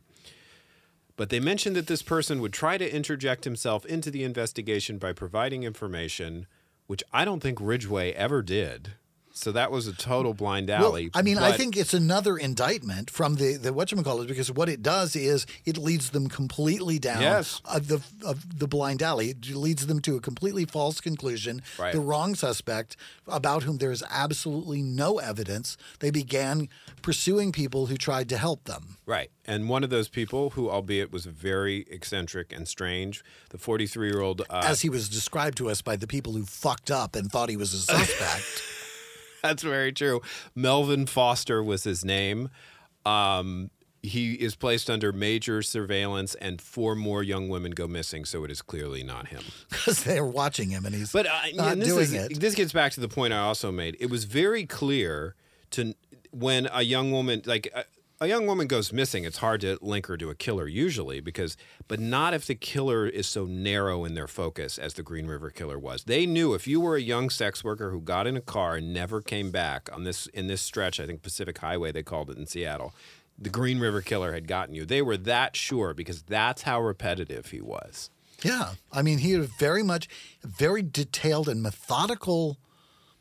[1.17, 5.13] But they mentioned that this person would try to interject himself into the investigation by
[5.13, 6.47] providing information,
[6.93, 8.93] which I don't think Ridgway ever did.
[9.35, 11.11] So that was a total blind alley.
[11.15, 15.17] I mean, I think it's another indictment from the the whatchamacallit because what it does
[15.17, 17.61] is it leads them completely down Yes.
[17.65, 19.31] of the of the blind alley.
[19.31, 21.63] It leads them to a completely false conclusion.
[21.79, 21.93] Right.
[21.93, 25.77] The wrong suspect about whom there is absolutely no evidence.
[26.01, 26.69] They began
[27.01, 28.99] pursuing people who tried to help them.
[29.07, 29.31] Right.
[29.45, 34.21] And one of those people, who albeit was very eccentric and strange, the 43 year
[34.21, 34.43] old.
[34.49, 37.49] Uh, As he was described to us by the people who fucked up and thought
[37.49, 38.63] he was a suspect.
[39.43, 40.21] That's very true.
[40.55, 42.49] Melvin Foster was his name.
[43.05, 43.71] Um,
[44.03, 48.25] he is placed under major surveillance, and four more young women go missing.
[48.25, 49.43] So it is clearly not him.
[49.71, 52.41] because they're watching him and he's But uh, not this doing is, it.
[52.41, 53.97] This gets back to the point I also made.
[54.01, 55.35] It was very clear
[55.71, 55.95] to
[56.33, 57.69] when a young woman like.
[57.75, 57.85] A,
[58.23, 59.25] a young woman goes missing.
[59.25, 61.57] It's hard to link her to a killer usually because,
[61.89, 65.51] but not if the killer is so narrow in their focus as the Green River
[65.51, 66.05] Killer was.
[66.05, 68.95] They knew if you were a young sex worker who got in a car and
[68.95, 72.39] never came back on this in this stretch, I think Pacific Highway they called it
[72.39, 72.95] in Seattle,
[73.37, 74.85] the Green River Killer had gotten you.
[74.85, 78.09] They were that sure because that's how repetitive he was.
[78.45, 80.09] Yeah, I mean, he had very much,
[80.45, 82.59] very detailed and methodical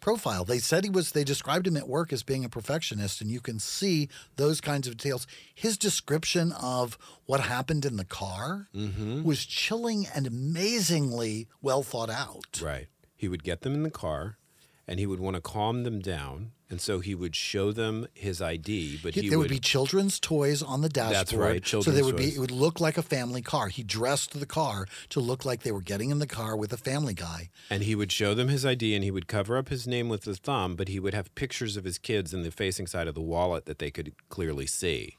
[0.01, 0.43] profile.
[0.43, 1.11] They said he was.
[1.11, 4.87] They described him at work as being a perfectionist, and you can see those kinds
[4.87, 5.25] of details.
[5.55, 9.23] His description of what happened in the car Mm-hmm.
[9.23, 12.61] was chilling and amazingly well thought out.
[12.61, 12.87] Right.
[13.15, 14.37] He would get them in the car
[14.87, 16.51] and he would want to calm them down.
[16.71, 20.19] And so he would show them his ID, but he there would, would be children's
[20.19, 21.15] toys on the dashboard.
[21.15, 22.23] That's right, so children's they would be.
[22.27, 22.37] toys.
[22.37, 23.67] It would look like a family car.
[23.67, 26.77] He dressed the car to look like they were getting in the car with a
[26.77, 27.49] family guy.
[27.69, 30.23] and he would show them his ID and he would cover up his name with
[30.23, 33.15] his thumb, but he would have pictures of his kids in the facing side of
[33.15, 35.17] the wallet that they could clearly see,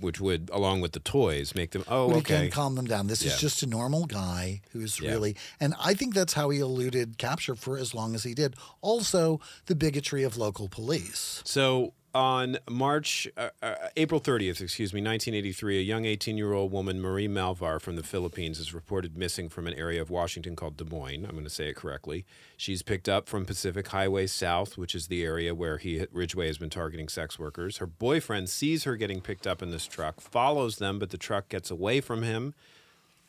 [0.00, 2.48] which would, along with the toys, make them, oh, okay.
[2.50, 3.06] calm them down.
[3.06, 3.32] This Yeah.
[3.34, 5.10] is just a normal guy who's Yeah.
[5.10, 8.54] really, and I think that's how he eluded capture for as long as he did.
[8.80, 11.42] Also, the bigotry of local police.
[11.44, 16.72] So on March, uh, uh, April 30th, excuse me, 1983, a young 18 year old
[16.72, 20.76] woman, Marie Malvar from the Philippines, is reported missing from an area of Washington called
[20.76, 21.24] Des Moines.
[21.24, 22.24] I'm going to say it correctly.
[22.56, 26.58] She's picked up from Pacific Highway South, which is the area where he Ridgway has
[26.58, 27.76] been targeting sex workers.
[27.76, 31.48] Her boyfriend sees her getting picked up in this truck, follows them, but the truck
[31.48, 32.54] gets away from him.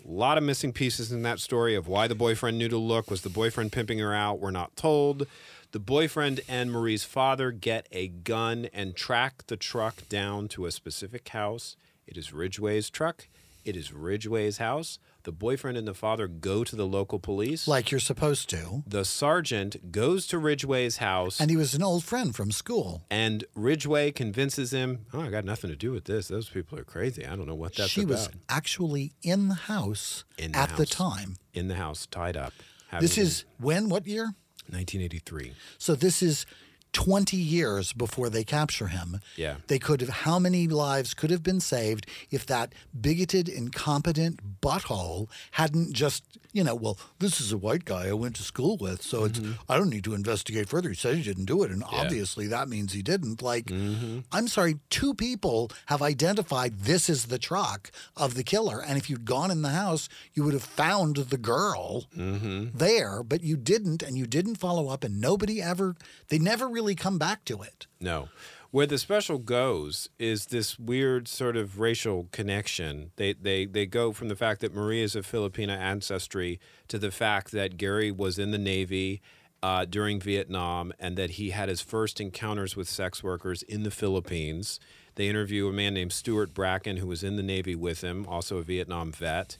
[0.05, 3.11] A lot of missing pieces in that story of why the boyfriend knew to look.
[3.11, 4.39] Was the boyfriend pimping her out?
[4.39, 5.27] We're not told.
[5.71, 10.71] The boyfriend and Marie's father get a gun and track the truck down to a
[10.71, 11.75] specific house.
[12.07, 13.27] It is Ridgway's truck.
[13.63, 14.97] It is Ridgway's house.
[15.23, 17.67] The boyfriend and the father go to the local police.
[17.67, 18.83] Like you're supposed to.
[18.87, 21.39] the sergeant goes to Ridgway's house.
[21.39, 23.03] And he was an old friend from school.
[23.11, 26.29] and Ridgway convinces him, "Oh, I got nothing to do with this.
[26.29, 27.27] Those people are crazy.
[27.27, 30.69] I don't know what that's she about." was actually in the house In the at
[30.69, 30.89] the house.
[30.89, 31.35] time.
[31.53, 32.53] in the house, tied up.
[32.99, 33.89] This is when?
[33.89, 34.33] What year?
[34.71, 35.53] Been- 1983.
[35.77, 36.45] So this is
[36.93, 39.21] 20 years before they capture him.
[39.35, 39.57] Yeah.
[39.67, 45.27] They could have, how many lives could have been saved if that bigoted, incompetent butthole
[45.51, 49.03] hadn't just, you know, well, this is a white guy I went to school with,
[49.03, 49.53] so it's, mm-hmm.
[49.69, 50.89] I don't need to investigate further.
[50.89, 53.41] He said he didn't do it, and obviously that means he didn't.
[53.41, 54.19] Like, mm-hmm.
[54.31, 59.09] I'm sorry, two people have identified this is the truck of the killer, and if
[59.09, 62.75] you'd gone in the house, you would have found the girl mm-hmm.
[62.75, 65.95] there, but you didn't, and you didn't follow up, and nobody ever,
[66.29, 67.85] they never really come back to it.
[67.99, 68.29] No.
[68.71, 73.09] Where the special goes is this weird sort of racial connection.
[73.15, 77.09] They they they go from the fact that Marie is of Filipina ancestry to the
[77.09, 79.23] fact that Gary was in the Navy
[79.63, 83.91] uh, during Vietnam and that he had his first encounters with sex workers in the
[83.91, 84.79] Philippines.
[85.15, 88.57] They interview a man named Stuart Bracken who was in the Navy with him, also
[88.57, 89.57] a Vietnam vet.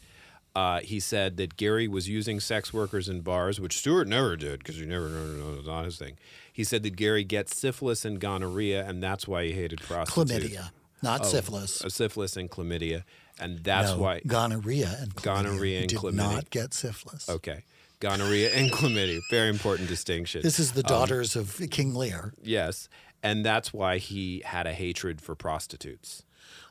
[0.56, 4.60] Uh, he said that Gary was using sex workers in bars, which Stewart never did
[4.60, 6.18] because he never no, no, no, not his thing.
[6.60, 10.34] He said that Gary gets syphilis and gonorrhea, and that's why he hated prostitutes.
[10.34, 11.82] Chlamydia, not syphilis.
[11.82, 13.04] Uh, syphilis and chlamydia,
[13.40, 14.20] and that's no, why.
[14.28, 15.24] gonorrhea and chlamydia.
[15.24, 16.16] Gonorrhea He and did chlamydia.
[16.16, 17.30] not get syphilis.
[17.30, 17.64] Okay,
[18.02, 20.42] gonorrhea and chlamydia, very important distinction.
[20.42, 22.34] This is the daughters of King Lear.
[22.44, 22.90] yes,
[23.24, 26.24] and that's why he had a hatred for prostitutes.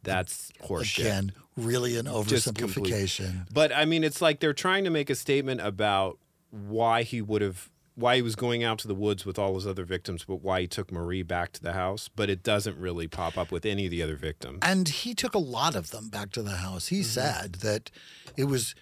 [0.02, 0.98] That's horseshit.
[1.00, 3.46] Again, really an oversimplification.
[3.50, 6.18] But I mean, it's like they're trying to make a statement about
[6.50, 9.66] why he would have, why he was going out to the woods with all his
[9.66, 12.08] other victims, but why he took Marie back to the house.
[12.14, 14.60] But it doesn't really pop up with any of the other victims.
[14.62, 16.88] And he took a lot of them back to the house.
[16.88, 17.04] He Mm-hmm.
[17.04, 17.90] said that
[18.36, 18.74] it was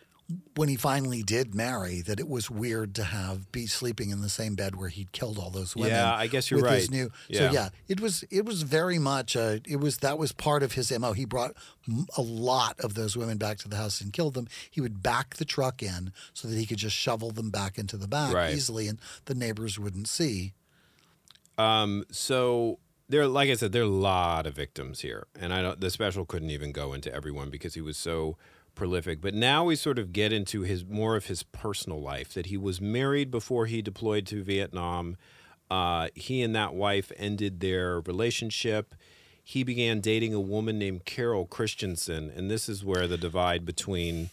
[0.56, 4.28] when he finally did marry that it was weird to have be sleeping in the
[4.28, 5.92] same bed where he'd killed all those women.
[5.92, 6.90] Yeah, I guess you're with His right.
[6.90, 7.38] new, Yeah.
[7.38, 10.72] So yeah, it was it was very much a, it was that was part of
[10.72, 11.12] his mo.
[11.12, 11.52] He brought
[12.16, 14.48] a lot of those women back to the house and killed them.
[14.68, 17.96] He would back the truck in so that he could just shovel them back into
[17.96, 18.54] the back Right.
[18.54, 20.54] easily, and the neighbors wouldn't see.
[21.58, 25.62] Um, so there, like I said, there are a lot of victims here, and I
[25.62, 25.80] don't.
[25.80, 28.36] The special couldn't even go into everyone because he was so
[28.76, 29.20] prolific.
[29.20, 32.32] But now we sort of get into his more of his personal life.
[32.34, 35.16] That he was married before he deployed to Vietnam.
[35.68, 38.94] Uh, he and that wife ended their relationship.
[39.42, 44.30] He began dating a woman named Carol Christensen, and this is where the divide between,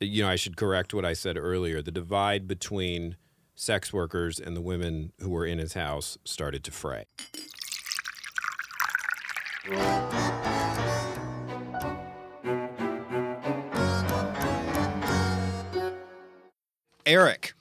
[0.00, 1.82] you know, I should correct what I said earlier.
[1.82, 3.16] The divide between
[3.54, 7.04] sex workers and the women who were in his house started to fray.
[17.10, 17.54] Eric,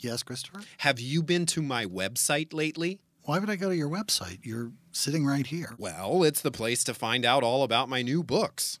[0.00, 0.62] Yes, Christopher.
[0.78, 2.98] have you been to my website lately?
[3.22, 4.40] Why would I go to your website?
[4.42, 5.76] You're sitting right here.
[5.78, 8.80] Well, it's the place to find out all about my new books.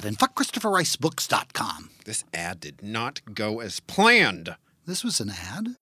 [0.05, 1.89] and fuck ChristopherRiceBooks.com.
[2.05, 4.55] This ad did not go as planned.
[4.85, 5.75] This was an ad?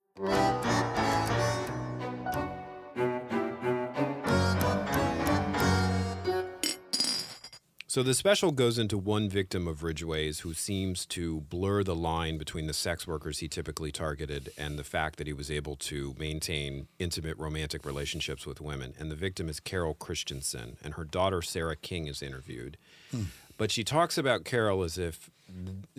[7.90, 12.38] So the special goes into one victim of Ridgway's who seems to blur the line
[12.38, 16.16] between the sex workers he typically targeted and the fact that he was able to
[16.20, 18.94] maintain intimate romantic relationships with women.
[19.00, 22.78] And the victim is Carol Christensen, and her daughter Sarah King is interviewed.
[23.10, 23.24] Hmm.
[23.60, 25.30] But she talks about Carol as if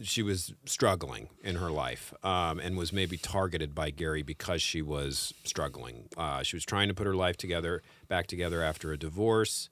[0.03, 4.81] she was struggling in her life um, and was maybe targeted by Gary because she
[4.81, 6.09] was struggling.
[6.17, 9.69] Uh, she was trying to put her life together, back together after a divorce.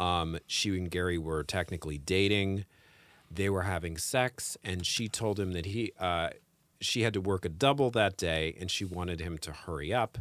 [0.00, 2.64] Um, she and Gary were technically dating.
[3.30, 6.30] They were having sex, and she told him that he uh,
[6.80, 10.16] she had to work a double that day, and she wanted him to hurry up.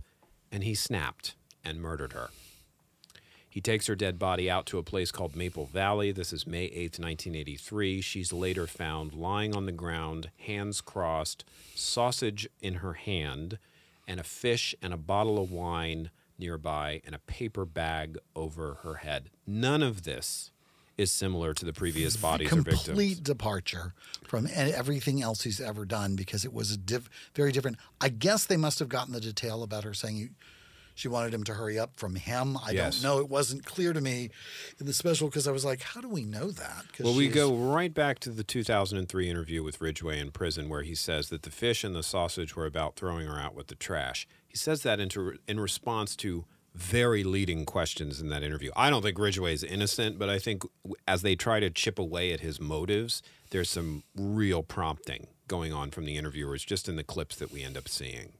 [0.52, 2.32] And he snapped and murdered her.
[3.50, 6.12] He takes her dead body out to a place called Maple Valley.
[6.12, 8.02] This is May 8th, 1983.
[8.02, 11.44] She's later found lying on the ground, hands crossed,
[11.74, 13.58] sausage in her hand,
[14.08, 18.96] and a fish and a bottle of wine nearby, and a paper bag over her
[18.96, 19.32] head.
[19.48, 20.52] None of this
[20.98, 22.86] is similar to the previous bodies or victims.
[22.86, 23.94] Complete departure
[24.24, 27.78] from everything else he's ever done because it was a diff- very different.
[28.02, 30.30] I guess they must have gotten the detail about her saying you,
[30.98, 32.58] she wanted him to hurry up from him.
[32.58, 32.96] I Yes.
[32.96, 33.20] don't know.
[33.22, 34.32] It wasn't clear to me
[34.80, 36.86] in the special because I was like, how do we know that?
[37.00, 40.96] Well, we go right back to the 2003 interview with Ridgway in prison, where he
[40.96, 44.28] says that the fish and the sausage were about throwing her out with the trash.
[44.48, 48.72] He says that into, in response to very leading questions in that interview.
[48.76, 50.64] I don't think Ridgway is innocent, but I think
[51.08, 53.22] as they try to chip away at his motives,
[53.52, 57.64] there's some real prompting going on from the interviewers just in the clips that we
[57.64, 58.34] end up seeing.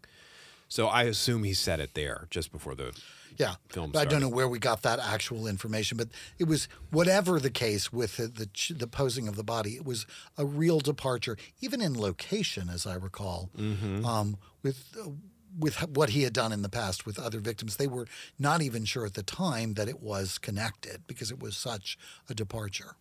[0.68, 2.94] So I assume he said it there just before the
[3.38, 6.10] Yeah, film but I don't know where we got that actual information, but
[6.40, 9.76] it was whatever the case with the, the the posing of the body.
[9.76, 10.06] It was
[10.38, 14.06] a real departure, even in location, as I recall, Mm-hmm.
[14.06, 15.12] um, with uh,
[15.60, 17.78] with what he had done in the past with other victims.
[17.78, 18.06] They were
[18.38, 21.98] not even sure at the time that it was connected because it was such
[22.30, 22.96] a departure.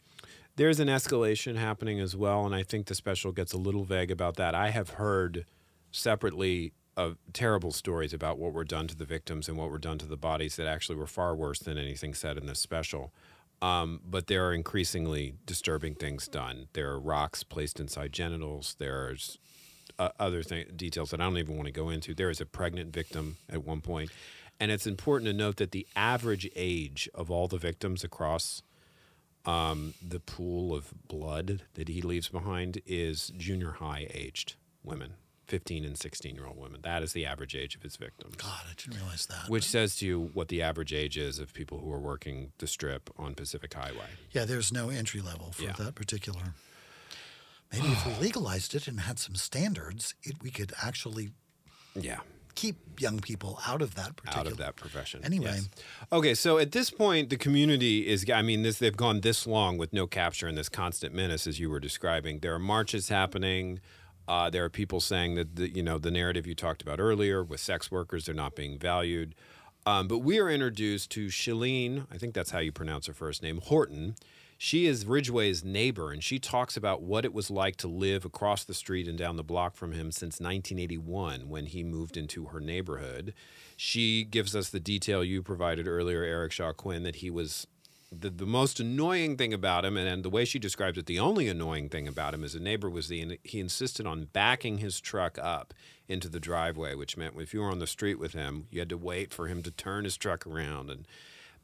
[0.54, 4.10] There's an escalation happening as well, and I think the special gets a little vague
[4.10, 4.54] about that.
[4.54, 5.44] I have heard
[5.90, 9.98] separately of terrible stories about what were done to the victims and what were done
[9.98, 13.12] to the bodies that actually were far worse than anything said in this special.
[13.62, 16.68] Um, but there are increasingly disturbing things done.
[16.72, 18.76] There are rocks placed inside genitals.
[18.78, 19.38] There's
[19.98, 22.14] uh, other th- details that I don't even want to go into.
[22.14, 24.10] There is a pregnant victim at one point,
[24.60, 28.62] and it's important to note that the average age of all the victims across
[29.46, 35.14] um, the pool of blood that he leaves behind is junior high aged women,
[35.46, 36.80] 15 and 16 year old women.
[36.82, 38.34] That is the average age of his victims.
[38.36, 39.48] God, I didn't realize that.
[39.48, 42.66] Which says to you what the average age is of people who are working the
[42.66, 44.08] strip on Pacific Highway.
[44.32, 45.72] yeah, there's no entry level for Yeah.
[45.78, 46.54] that particular.
[47.72, 51.30] Maybe if we legalized it and had some standards, it, we could actually
[51.94, 52.20] Yeah.
[52.54, 55.20] keep young people out of that particular out of that profession.
[55.24, 55.46] Anyway.
[55.54, 55.68] Yes.
[56.12, 58.24] Okay, so at this point, the community is.
[58.30, 61.60] I mean, this they've gone this long with no capture and this constant menace, as
[61.60, 62.38] you were describing.
[62.40, 63.80] There are marches happening.
[64.28, 67.42] Uh, there are people saying that the, you know the narrative you talked about earlier
[67.42, 69.34] with sex workers, they're not being valued.
[69.86, 72.06] Um, but we are introduced to Shalene.
[72.10, 74.16] I think that's how you pronounce her first name, Horton.
[74.58, 78.64] She is Ridgway's neighbor, and she talks about what it was like to live across
[78.64, 82.58] the street and down the block from him since 1981 when he moved into her
[82.58, 83.34] neighborhood.
[83.76, 87.66] She gives us the detail you provided earlier, Eric Shaw Quinn, that he was
[88.12, 91.18] the, the most annoying thing about him, and, and the way she describes it, the
[91.18, 95.00] only annoying thing about him as a neighbor was the he insisted on backing his
[95.00, 95.74] truck up
[96.08, 98.88] into the driveway, which meant if you were on the street with him, you had
[98.88, 101.06] to wait for him to turn his truck around and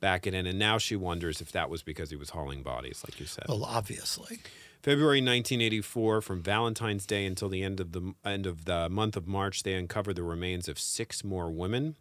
[0.01, 0.47] back it in.
[0.47, 3.45] And now she wonders if that was because he was hauling bodies, like you said.
[3.49, 4.41] Well, obviously.
[4.83, 9.29] February 1984, from Valentine's Day until the end of the end of the month of
[9.29, 11.95] March, they uncovered the remains of six more women.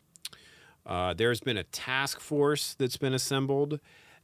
[0.84, 3.80] Uh, there's been a task force that's been assembled.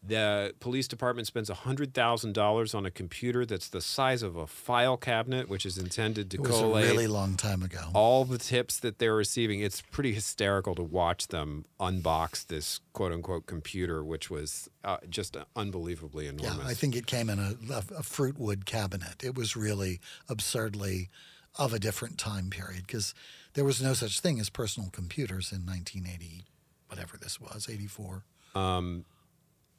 [0.08, 5.50] The police department spends $100,000 on a computer that's the size of a file cabinet,
[5.50, 7.90] which is intended to It was a really long time ago.
[7.94, 9.60] all the tips that they're receiving.
[9.62, 15.36] It's pretty hysterical to watch them unbox this quote unquote computer, which was uh, just
[15.56, 16.58] unbelievably enormous.
[16.64, 16.68] Yeah.
[16.68, 19.24] I think it came in a, a, a fruitwood cabinet.
[19.24, 20.00] It was really
[20.30, 21.10] absurdly
[21.56, 23.14] of a different time period because
[23.54, 26.46] there was no such thing as personal computers in 1980,
[26.88, 28.24] whatever this was, 84.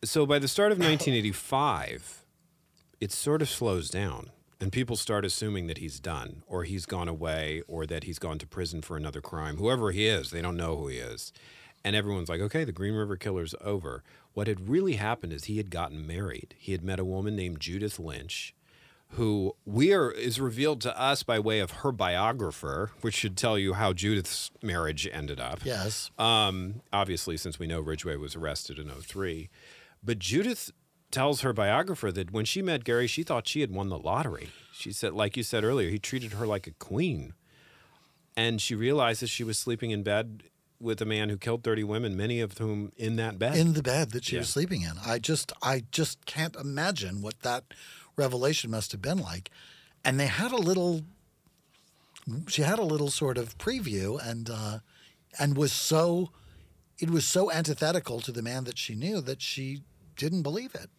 [0.04, 2.24] So by the start of 1985,
[3.00, 4.30] it sort of slows down.
[4.60, 8.38] And people start assuming that he's done, or he's gone away, or that he's gone
[8.38, 9.56] to prison for another crime.
[9.56, 11.32] Whoever he is, they don't know who he is.
[11.84, 14.02] And everyone's like, okay, the Green River Killer's over.
[14.34, 16.56] What had really happened is he had gotten married.
[16.58, 18.52] He had met a woman named Judith Lynch,
[19.10, 23.56] who we are is revealed to us by way of her biographer, which should tell
[23.56, 25.60] you how Judith's marriage ended up.
[25.64, 26.10] Yes.
[26.18, 29.48] Um, obviously, since we know Ridgway was arrested in 03.
[30.02, 30.70] But Judith
[31.10, 34.50] tells her biographer that when she met Gary, she thought she had won the lottery.
[34.72, 37.32] She said, like you said earlier, he treated her like a queen.
[38.36, 40.44] And she realizes she was sleeping in bed
[40.80, 43.56] with a man who killed 30 women, many of whom in that bed.
[43.56, 44.92] in the bed that she was sleeping in.
[45.04, 47.64] I just I just can't imagine what that
[48.16, 49.50] revelation must have been like.
[50.04, 51.02] And they had a little
[52.46, 54.78] she had a little sort of preview and uh
[55.38, 56.30] and was so
[56.98, 59.82] it was so antithetical to the man that she knew that she
[60.18, 60.90] didn't believe it.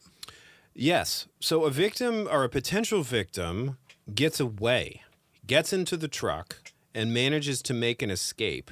[0.73, 1.27] Yes.
[1.39, 3.77] So a victim or a potential victim
[4.15, 5.03] gets away,
[5.45, 8.71] gets into the truck, and manages to make an escape.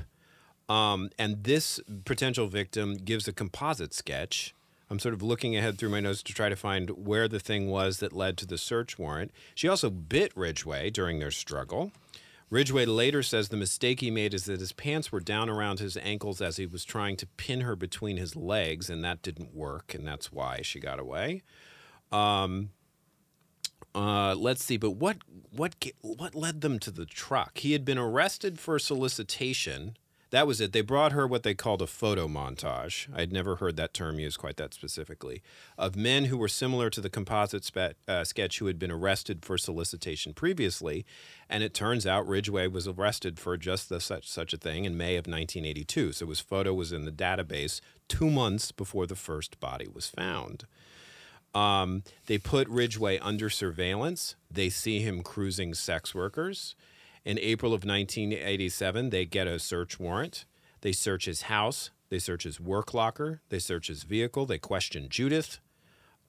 [0.67, 4.55] Um, and this potential victim gives a composite sketch.
[4.89, 7.69] I'm sort of looking ahead through my notes to try to find where the thing
[7.69, 9.31] was that led to the search warrant.
[9.53, 11.91] She also bit Ridgway during their struggle.
[12.49, 15.97] Ridgway later says the mistake he made is that his pants were down around his
[15.97, 19.93] ankles as he was trying to pin her between his legs, and that didn't work,
[19.93, 21.43] and that's why she got away.
[23.95, 25.17] Uh, let's see, but what
[25.51, 27.57] what what led them to the truck?
[27.57, 29.97] He had been arrested for solicitation.
[30.37, 30.71] That was it.
[30.71, 33.07] They brought her what they called a photo montage.
[33.11, 35.41] I'd never heard that term used quite that specifically
[35.79, 39.43] of men who were similar to the composite spe- uh, sketch who had been arrested
[39.43, 41.07] for solicitation previously,
[41.49, 44.95] and it turns out Ridgway was arrested for just the, such such a thing in
[44.95, 46.11] May of 1982.
[46.11, 50.65] So his photo was in the database two months before the first body was found.
[51.55, 54.35] Um, they put Ridgway under surveillance.
[54.51, 56.75] They see him cruising sex workers.
[57.27, 60.45] In April of 1987, they get a search warrant.
[60.79, 61.91] They search his house.
[62.07, 63.41] They search his work locker.
[63.49, 64.45] They search his vehicle.
[64.45, 65.59] They question Judith.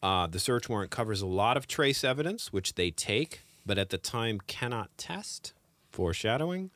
[0.03, 3.90] Uh, the search warrant covers a lot of trace evidence, which they take, but at
[3.90, 5.53] the time cannot test.
[5.92, 6.72] Foreshadowing.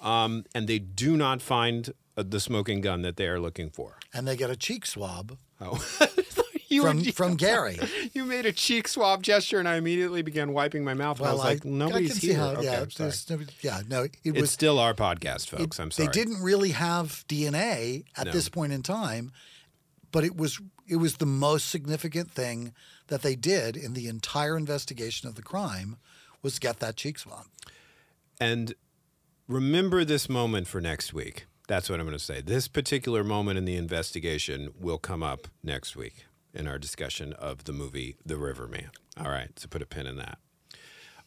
[0.00, 3.98] Um, and they do not find uh, the smoking gun that they are looking for.
[4.14, 5.84] And they get a cheek swab Oh.
[6.74, 7.78] you from were- from Gary.
[8.12, 11.18] You made a cheek swab gesture, and I immediately began wiping my mouth.
[11.20, 13.08] and I was like, "Nobody's I can see here." how, okay, yeah, I'm sorry.
[13.10, 15.78] there's nobody- yeah, no, it It's was still our podcast, folks.
[15.78, 16.06] it- I'm sorry.
[16.06, 18.32] They didn't really have DNA at No.
[18.32, 19.32] this point in time,
[20.12, 22.72] but it was it was the most significant thing
[23.08, 25.96] that they did in the entire investigation of the crime
[26.42, 27.46] was get that cheek swab.
[28.40, 28.74] And
[29.46, 31.46] remember this moment for next week.
[31.68, 32.40] That's what I'm going to say.
[32.40, 36.24] This particular moment in the investigation will come up next week
[36.54, 38.90] in our discussion of the movie The Riverman.
[39.18, 40.38] All right, so put a pin in that.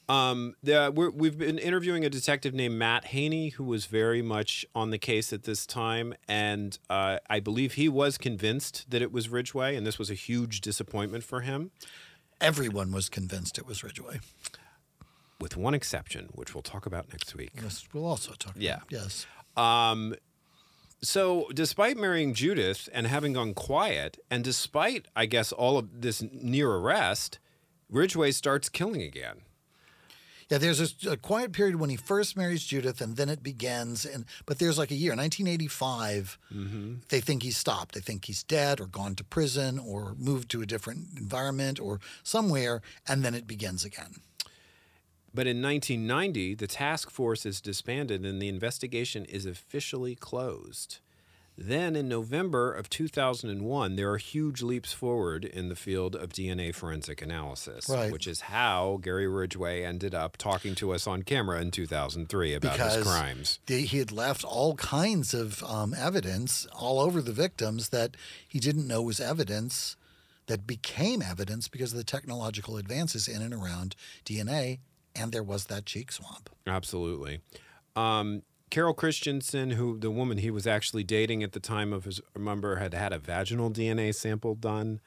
[0.10, 4.66] Um, the, we're, we've been interviewing a detective named Matt Haney, who was very much
[4.76, 9.14] on the case at this time, and uh, I believe he was convinced that it
[9.14, 11.72] was Ridgway, and this was a huge disappointment for him,
[12.42, 14.20] Everyone was convinced it was Ridgway.
[15.40, 17.52] with one exception, which we'll talk about next week.
[17.62, 18.54] Yes, we'll also talk.
[18.58, 18.78] Yeah.
[18.78, 19.26] About, yes.
[19.56, 20.16] Um,
[21.04, 26.24] so, despite marrying Judith and having gone quiet, and despite, I guess, all of this
[26.32, 27.40] near arrest,
[27.90, 29.42] Ridgway starts killing again.
[30.50, 34.06] Yeah, there's a, a quiet period when he first marries Judith, and then it begins.
[34.06, 36.38] And but there's like a year, 1985.
[36.54, 36.94] Mm-hmm.
[37.10, 37.96] They think he's stopped.
[37.96, 42.00] They think he's dead, or gone to prison, or moved to a different environment, or
[42.24, 44.16] somewhere, and then it begins again.
[45.34, 51.00] But in 1990, the task force is disbanded and the investigation is officially closed.
[51.56, 56.74] Then in November of 2001, there are huge leaps forward in the field of DNA
[56.74, 58.12] forensic analysis, Right.
[58.12, 62.80] which is how Gary Ridgway ended up talking to us on camera in 2003 about
[62.80, 63.60] his crimes.
[63.68, 68.18] he had left all kinds of um, evidence all over the victims that
[68.48, 69.96] he didn't know was evidence
[70.48, 74.80] that became evidence because of the technological advances in and around DNA.
[75.16, 76.50] And there was that cheek swab.
[76.66, 77.42] Absolutely.
[77.96, 82.20] Um, Carol Christensen, who the woman he was actually dating at the time of his
[82.34, 85.00] remember had had a vaginal DNA sample done.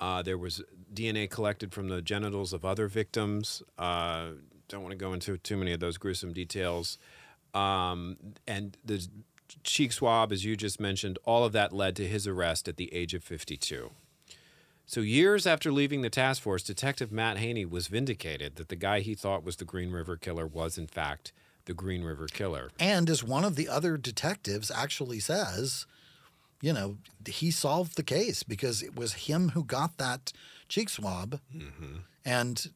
[0.00, 0.62] Uh, there was
[0.94, 3.62] DNA collected from the genitals of other victims.
[3.76, 4.28] Uh,
[4.68, 6.98] don't want to go into too many of those gruesome details.
[7.54, 9.04] Um, and the
[9.64, 12.92] cheek swab, as you just mentioned, all of that led to his arrest at the
[12.94, 13.90] age of 52.
[14.88, 19.00] So, years after leaving the task force, Detective Matt Haney was vindicated that the guy
[19.00, 21.30] he thought was the Green River Killer was, in fact,
[21.66, 22.70] the Green River Killer.
[22.80, 25.84] And as one of the other detectives actually says,
[26.62, 30.32] you know, he solved the case because it was him who got that
[30.70, 31.38] cheek swab.
[31.54, 31.96] Mm-hmm.
[32.24, 32.70] And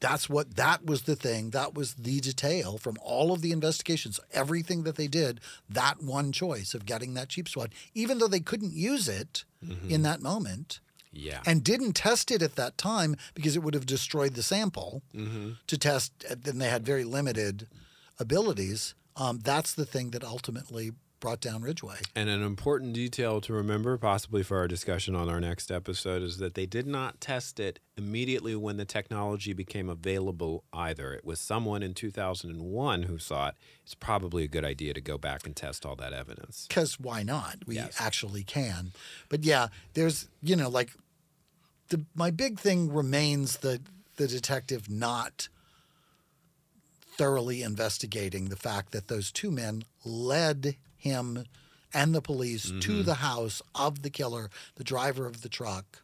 [0.00, 1.50] that's what that was the thing.
[1.50, 5.38] That was the detail from all of the investigations, everything that they did,
[5.70, 9.88] that one choice of getting that cheek swab, even though they couldn't use it mm-hmm.
[9.88, 10.80] in that moment
[11.12, 11.42] Yeah.
[11.44, 15.02] and didn't test it at that time because it would have destroyed the sample
[15.66, 16.12] to test.
[16.44, 17.66] Then they had very limited
[18.18, 18.94] abilities.
[19.16, 20.92] Um, that's the thing that ultimately
[21.22, 21.96] brought down Ridgway.
[22.16, 26.36] And an important detail to remember, possibly for our discussion on our next episode, is
[26.38, 31.14] that they did not test it immediately when the technology became available either.
[31.14, 33.54] It was someone in 2001 who thought
[33.84, 36.66] it's probably a good idea to go back and test all that evidence.
[36.68, 37.58] Because why not?
[37.66, 37.96] We Yes.
[38.00, 38.92] actually can.
[39.28, 40.90] But yeah, there's you know like
[41.90, 43.80] the my big thing remains the
[44.16, 45.48] the detective not
[47.16, 51.44] thoroughly investigating the fact that those two men led him
[51.92, 56.02] and the police to the house of the killer, the driver of the truck.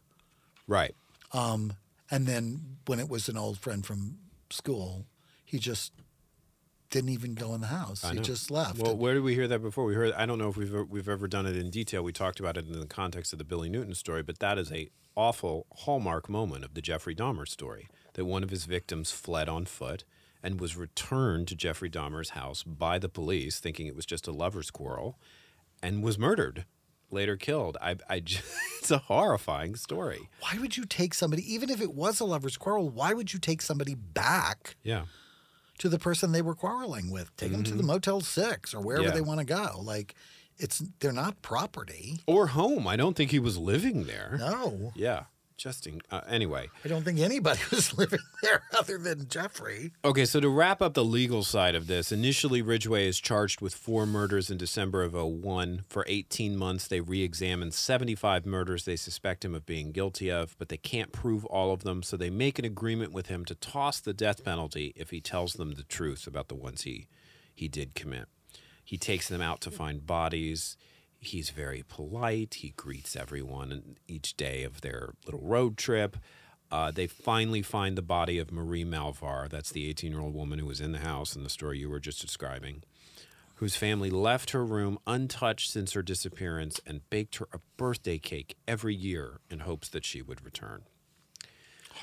[0.66, 0.94] Right.
[1.32, 1.74] Um,
[2.10, 4.18] and then when it was an old friend from
[4.50, 5.06] school,
[5.44, 5.92] he just
[6.90, 8.02] didn't even go in the house.
[8.10, 8.78] He just left.
[8.78, 9.84] Well, where did we hear that before?
[9.84, 10.12] We heard.
[10.14, 12.02] I don't know if we've we've ever done it in detail.
[12.02, 14.72] We talked about it in the context of the Billy Newton story, but that is
[14.72, 17.88] a awful hallmark moment of the Jeffrey Dahmer story.
[18.14, 20.04] That one of his victims fled on foot
[20.42, 24.32] and was returned to Jeffrey Dahmer's house by the police, thinking it was just a
[24.32, 25.18] lover's quarrel,
[25.82, 26.64] and was murdered,
[27.10, 27.76] later killed.
[27.80, 28.40] I, I j-
[28.78, 30.28] it's a horrifying story.
[30.40, 33.38] why would you take somebody, even if it was a lover's quarrel, why would you
[33.38, 35.06] take somebody back Yeah.
[35.78, 37.34] to the person they were quarreling with?
[37.36, 37.86] Take them to the mm-hmm.
[37.88, 39.14] Motel Six or wherever Yeah.
[39.14, 39.80] they want to go.
[39.82, 40.14] Like,
[40.60, 42.20] it's they're not property.
[42.26, 42.86] Or home.
[42.88, 44.36] I don't think he was living there.
[44.40, 45.24] No, Yeah.
[45.58, 46.70] Just in, uh, anyway.
[46.84, 49.90] I don't think anybody was living there other than Jeffrey.
[50.04, 53.74] Okay, so to wrap up the legal side of this, initially Ridgway is charged with
[53.74, 55.82] four murders in December of 01.
[55.88, 60.56] For 18 months, they re examine 75 murders they suspect him of being guilty of,
[60.58, 63.56] but they can't prove all of them, so they make an agreement with him to
[63.56, 67.08] toss the death penalty if he tells them the truth about the ones he,
[67.52, 68.26] he did commit.
[68.84, 70.76] He takes them out to find bodies.
[71.20, 72.54] He's very polite.
[72.54, 76.16] He greets everyone each day of their little road trip.
[76.70, 79.48] Uh, they finally find the body of Marie Malvar.
[79.48, 81.88] That's the 18 year old woman who was in the house in the story you
[81.90, 82.82] were just describing,
[83.56, 88.56] whose family left her room untouched since her disappearance and baked her a birthday cake
[88.68, 90.82] every year in hopes that she would return.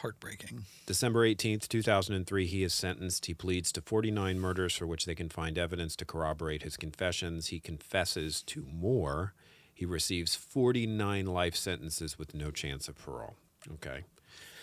[0.02, 0.66] Heartbreaking.
[0.86, 3.26] December 18th, 2003, he is sentenced.
[3.26, 7.48] He pleads to 49 murders for which they can find evidence to corroborate his confessions.
[7.48, 9.34] He confesses to more.
[9.74, 13.36] He receives 49 life sentences with no chance of parole.
[13.74, 14.04] Okay.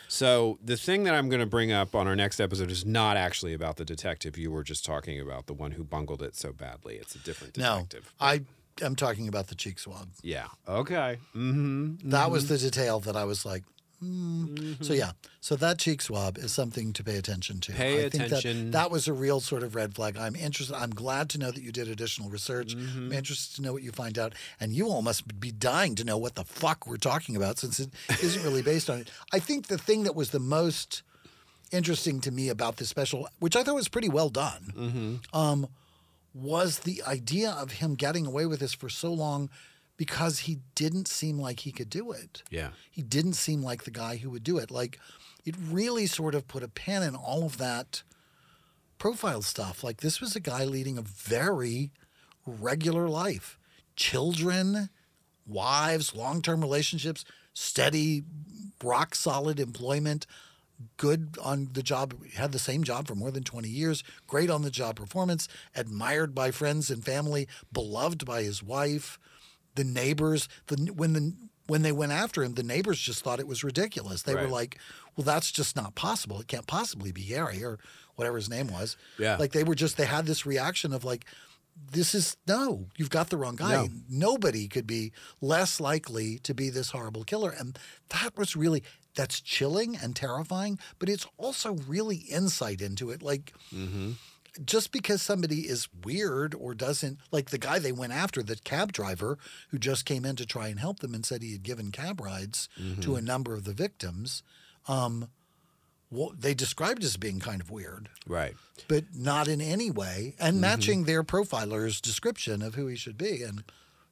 [0.09, 3.17] So, the thing that I'm going to bring up on our next episode is not
[3.17, 6.53] actually about the detective you were just talking about, the one who bungled it so
[6.53, 6.97] badly.
[6.97, 7.79] It's a different detective.
[7.79, 8.15] No, detective.
[8.21, 10.11] I am talking about the cheek swab.
[10.23, 10.49] Yeah.
[10.69, 11.19] Okay.
[11.35, 12.11] Mm-hmm.
[12.11, 13.65] That was the detail that I was like,
[14.03, 14.73] hmm.
[14.81, 17.73] So yeah, so that cheek swab is something to pay attention to.
[17.73, 18.71] Pay I think attention.
[18.73, 20.17] That, that was a real sort of red flag.
[20.17, 20.75] I'm interested.
[20.75, 22.75] I'm glad to know that you did additional research.
[22.77, 22.99] Mm-hmm.
[23.07, 26.05] I'm interested to know what you find out, and you all must be dying to
[26.05, 27.91] know what the fuck we're talking about since it
[28.23, 29.11] isn't really based on it.
[29.33, 31.03] I think the thing that was the most
[31.71, 35.37] interesting to me about this special, which I thought was pretty well done, Mm-hmm.
[35.39, 35.69] um,
[36.35, 39.51] was the idea of him getting away with this for so long
[40.03, 42.43] because he didn't seem like he could do it.
[42.51, 42.71] Yeah.
[42.91, 44.69] He didn't seem like the guy who would do it.
[44.69, 44.99] Like,
[45.45, 48.03] it really sort of put a pin in all of that
[48.99, 49.85] profile stuff.
[49.85, 51.93] Like, this was a guy leading a very
[52.45, 53.61] regular life
[53.95, 54.91] children,
[55.47, 57.25] wives, long term relationships,
[57.55, 58.25] steady,
[58.83, 60.27] rock solid employment,
[60.97, 64.63] good on the job, had the same job for more than 20 years, great on
[64.63, 65.47] the job performance,
[65.77, 69.21] admired by friends and family, beloved by his wife,
[69.75, 70.49] the neighbors.
[70.67, 71.35] The, when the
[71.67, 74.23] when they went after him, the neighbors just thought it was ridiculous.
[74.23, 74.79] They were like,
[75.17, 76.41] "Well, that's just not possible.
[76.41, 77.79] It can't possibly be Gary or
[78.17, 79.37] whatever his name was." Yeah.
[79.37, 81.25] like they were just they had this reaction of like,
[81.93, 83.87] "This is no, you've got the wrong guy.
[83.87, 83.89] No.
[84.09, 87.79] Nobody could be less likely to be this horrible killer." And
[88.11, 88.83] that was really
[89.15, 93.23] that's chilling and terrifying, but it's also really insight into it.
[93.23, 94.13] Like, mm-hmm.
[94.65, 98.93] Just because somebody is weird or doesn't like the guy they went after, the cab
[98.93, 99.39] driver
[99.71, 102.21] who just came in to try and help them and said he had given cab
[102.21, 103.15] rides to mm-hmm.
[103.15, 104.43] a number of the victims.
[104.89, 105.29] Um,
[106.11, 108.55] well, they described as being kind of weird, Right.
[108.87, 110.61] but not in any way, and mm-hmm.
[110.61, 113.65] matching their profiler's description of who he should be, and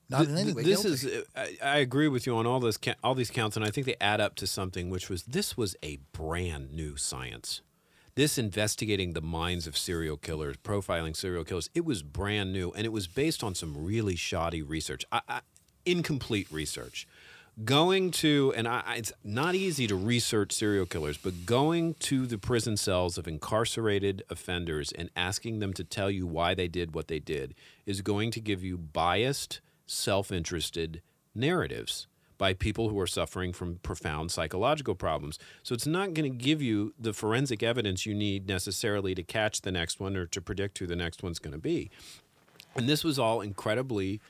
[0.08, 0.62] not in any way.
[0.62, 1.08] this guilty.
[1.08, 3.70] is uh, I, I agree with you on all this all these counts and i
[3.70, 7.62] think they add up to something which was this was a brand new science
[8.20, 12.84] this investigating the minds of serial killers profiling serial killers it was brand new and
[12.84, 15.40] it was based on some really shoddy research I, I,
[15.86, 17.08] incomplete research.
[17.64, 22.36] Going to and I, it's not easy to research serial killers but going to the
[22.36, 27.08] prison cells of incarcerated offenders and asking them to tell you why they did what
[27.08, 27.54] they did
[27.86, 31.00] is going to give you biased self-interested
[31.34, 32.06] narratives
[32.40, 35.38] by people who are suffering from profound psychological problems.
[35.62, 39.60] So it's not going to give you the forensic evidence you need necessarily to catch
[39.60, 41.90] the next one or to predict who the next one's going to be.
[42.74, 44.22] And this was all incredibly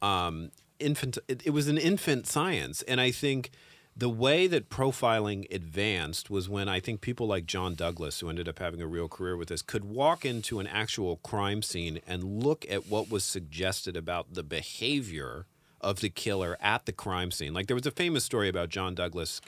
[0.00, 1.18] um, infant.
[1.26, 3.50] It, it was an infant science, and I think
[3.96, 8.48] the way that profiling advanced was when I think people like John Douglas, who ended
[8.48, 12.22] up having a real career with this, could walk into an actual crime scene and
[12.22, 15.46] look at what was suggested about the behavior
[15.80, 17.54] of the killer at the crime scene.
[17.54, 19.40] Like there was a famous story about John Douglas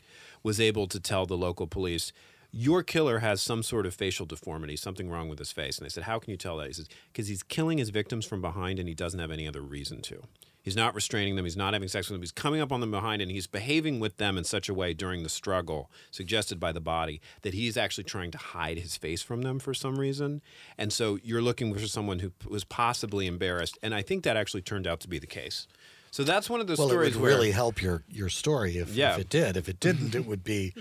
[0.43, 2.13] was able to tell the local police
[2.53, 5.79] your killer has some sort of facial deformity, something wrong with his face.
[5.79, 6.67] And they said, How can you tell that?
[6.67, 9.61] He says, Because he's killing his victims from behind and he doesn't have any other
[9.61, 10.23] reason to.
[10.63, 11.47] He's not restraining them.
[11.47, 12.23] He's not having sex with them.
[12.23, 14.93] He's coming up on them behind and he's behaving with them in such a way
[14.93, 19.23] during the struggle, suggested by the body, that he's actually trying to hide his face
[19.23, 20.43] from them for some reason.
[20.77, 23.79] And so you're looking for someone who was possibly embarrassed.
[23.83, 25.67] And I think that actually turned out to be the case.
[26.13, 27.31] So that's one of the well, it would where.
[27.31, 29.13] really help your your story if, Yeah.
[29.15, 29.57] if it did.
[29.57, 30.75] If it didn't, it would be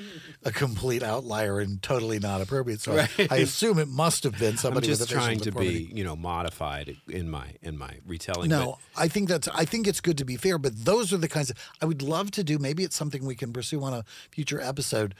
[0.43, 2.81] a complete outlier and totally not appropriate.
[2.81, 3.31] So I- Right.
[3.31, 4.87] I, assume it must have been somebody.
[4.87, 8.49] I'm just with a trying to be, you know, modified in my in my retelling.
[8.49, 9.47] No, I think that's.
[9.49, 11.57] I think it's good to be fair, but those are the kinds of.
[11.81, 12.57] I would love to do.
[12.57, 15.13] Maybe it's something we can pursue on a future episode.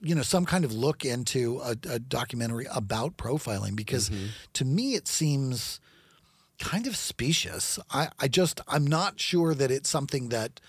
[0.00, 4.26] You know, some kind of look into a, a documentary about profiling because Mm-hmm.
[4.54, 5.80] to me it seems
[6.58, 7.78] kind of specious.
[7.90, 10.60] I, I just I'm not sure that it's something that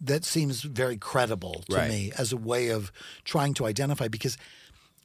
[0.00, 1.88] that seems very credible to Right.
[1.88, 2.90] me as a way of
[3.24, 4.36] trying to identify because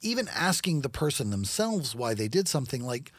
[0.00, 3.12] even asking the person themselves why they did something like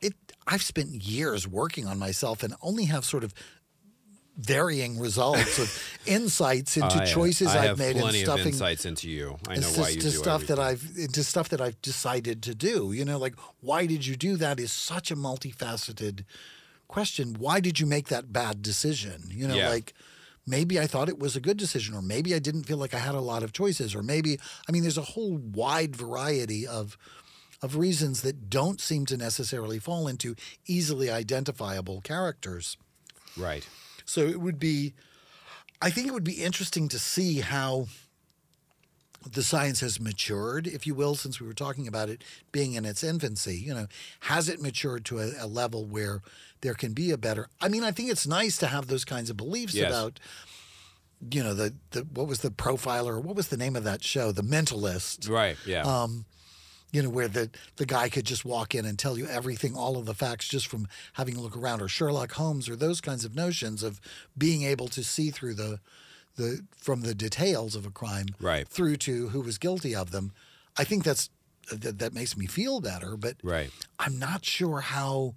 [0.00, 0.14] it
[0.46, 3.32] I've spent years working on myself and only have sort of
[4.36, 8.46] varying results of insights into I, choices I have have made plenty and stuffing of
[8.54, 9.38] insights into you.
[9.48, 10.58] I know why you to do stuff that.
[10.58, 12.92] I've into stuff that I've decided to do.
[12.92, 16.24] You know, like why did you do that is such a multifaceted
[16.88, 17.34] question.
[17.38, 19.24] Why did you make that bad decision?
[19.30, 19.68] You know, Yeah.
[19.68, 19.94] like
[20.46, 22.98] maybe I thought it was a good decision, or maybe I didn't feel like I
[22.98, 26.96] had a lot of choices, or maybe I mean, there's a whole wide variety of
[27.60, 30.34] of reasons that don't seem to necessarily fall into
[30.66, 32.76] easily identifiable characters.
[33.36, 33.66] right.
[34.12, 34.92] So it would be,
[35.80, 37.86] I think it would be interesting to see how
[39.30, 42.84] the science has matured, if you will, since we were talking about it being in
[42.84, 43.56] its infancy.
[43.56, 43.86] You know,
[44.20, 46.20] has it matured to a, a level where
[46.60, 47.48] there can be a better?
[47.58, 49.88] I mean, I think it's nice to have those kinds of beliefs Yes.
[49.88, 50.20] about.
[51.30, 53.22] You know the, the what was the profiler?
[53.22, 54.32] What was the name of that show?
[54.32, 55.56] The Mentalist Right.
[55.64, 55.82] Yeah.
[55.82, 56.24] um,
[56.92, 59.96] you know, where the, the guy could just walk in and tell you everything, all
[59.96, 63.24] of the facts just from having a look around, or Sherlock Holmes, or those kinds
[63.24, 64.00] of notions of
[64.36, 65.80] being able to see through the,
[66.36, 68.68] the from the details of a crime Right.
[68.68, 70.32] through to who was guilty of them.
[70.76, 71.30] I think that's
[71.70, 73.70] that, that makes me feel better, but right.
[73.98, 75.34] I'm not sure how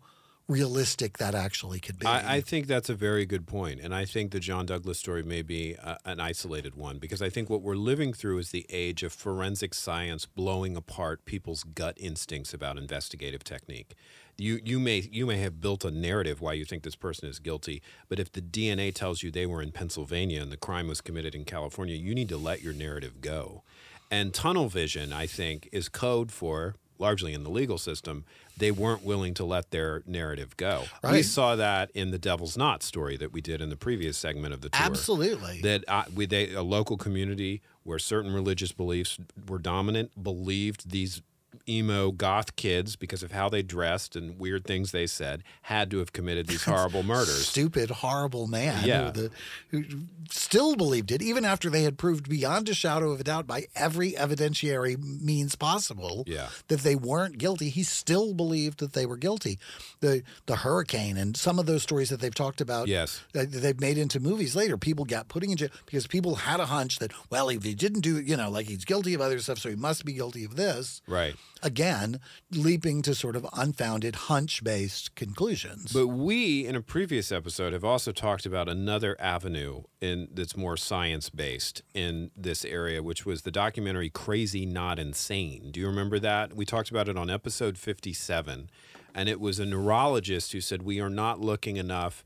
[0.48, 2.06] realistic that actually could be.
[2.06, 5.24] I, I think that's a very good point, and I think the John Douglas story
[5.24, 8.66] may be uh, an isolated one because I think what we're living through is the
[8.70, 13.96] age of forensic science blowing apart people's gut instincts about investigative technique.
[14.38, 17.39] You you may you may have built a narrative why you think this person is
[17.39, 21.02] guilty, but if the DNA tells you they were in Pennsylvania and the crime was
[21.02, 23.64] committed in California, you need to let your narrative go.
[24.12, 28.26] And tunnel vision, I think, is code for largely in the legal system,
[28.58, 30.84] they weren't willing to let their narrative go.
[31.04, 34.54] We saw that in the Devil's Knot story that we did in the previous segment
[34.54, 34.82] of the tour.
[34.86, 35.62] Absolutely.
[35.62, 39.18] That uh, we, they, a local community where certain religious beliefs
[39.48, 41.22] were dominant believed these
[41.68, 45.99] emo goth kids, because of how they dressed and weird things they said, had to
[45.99, 47.47] have committed these horrible murders.
[47.47, 49.06] Stupid, horrible man Yeah.
[49.08, 49.32] who, the,
[49.70, 49.84] who
[50.30, 53.66] still believed it, even after they had proved beyond a shadow of a doubt by
[53.76, 56.49] every evidentiary means possible Yeah.
[56.68, 57.70] that they weren't guilty.
[57.70, 59.60] He still believed that they were guilty.
[59.99, 63.22] The the hurricane and some of those stories that they've talked about, Yes.
[63.34, 64.78] that they've made into movies later.
[64.78, 68.01] People got putting in jail because people had a hunch that well, if he didn't
[68.01, 70.56] do, you know, like he's guilty of other stuff, so he must be guilty of
[70.56, 71.01] this.
[71.08, 71.36] Right.
[71.64, 72.20] Again,
[72.52, 75.91] leaping to sort of unfounded hunch based conclusions.
[75.91, 80.78] But we, in a previous episode, have also talked about another avenue in that's more
[80.78, 86.20] science based in this area, which was the documentary "Crazy Not Insane." Do you remember
[86.20, 86.56] that?
[86.56, 88.70] We talked about it on episode fifty-seven,
[89.14, 92.24] and it was a neurologist who said we are not looking enough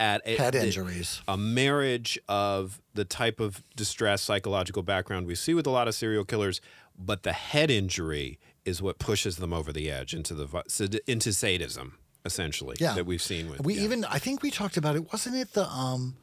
[0.00, 1.20] at a, Head injuries.
[1.28, 5.94] a marriage of the type of distress psychological background we see with a lot of
[5.94, 6.62] serial killers,
[6.98, 11.98] but the head injury is what pushes them over the edge into the into sadism,
[12.24, 12.76] essentially.
[12.80, 12.94] Yeah.
[12.94, 13.82] that we've seen with we yeah.
[13.82, 15.12] even I think we talked about it.
[15.12, 16.16] Wasn't it the um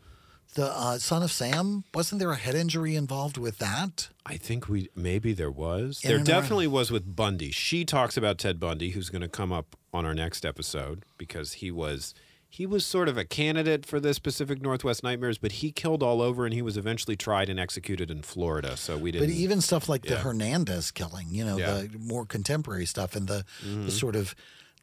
[0.56, 1.84] the uh, son of Sam?
[1.94, 4.10] Wasn't there a head injury involved with that?
[4.26, 6.02] I think we maybe there was.
[6.04, 6.42] In there and around.
[6.42, 7.52] definitely was with Bundy.
[7.52, 11.54] She talks about Ted Bundy, who's going to come up on our next episode because
[11.54, 12.14] he was
[12.50, 16.22] he was sort of a candidate for this Pacific Northwest Nightmares, but he killed all
[16.22, 18.78] over, and he was eventually tried and executed in Florida.
[18.78, 19.28] So we didn't.
[19.28, 21.68] But even stuff like the Hernandez killing, you know, Yeah.
[21.82, 21.94] Mm-hmm.
[21.94, 24.34] the more contemporary stuff and the, the sort of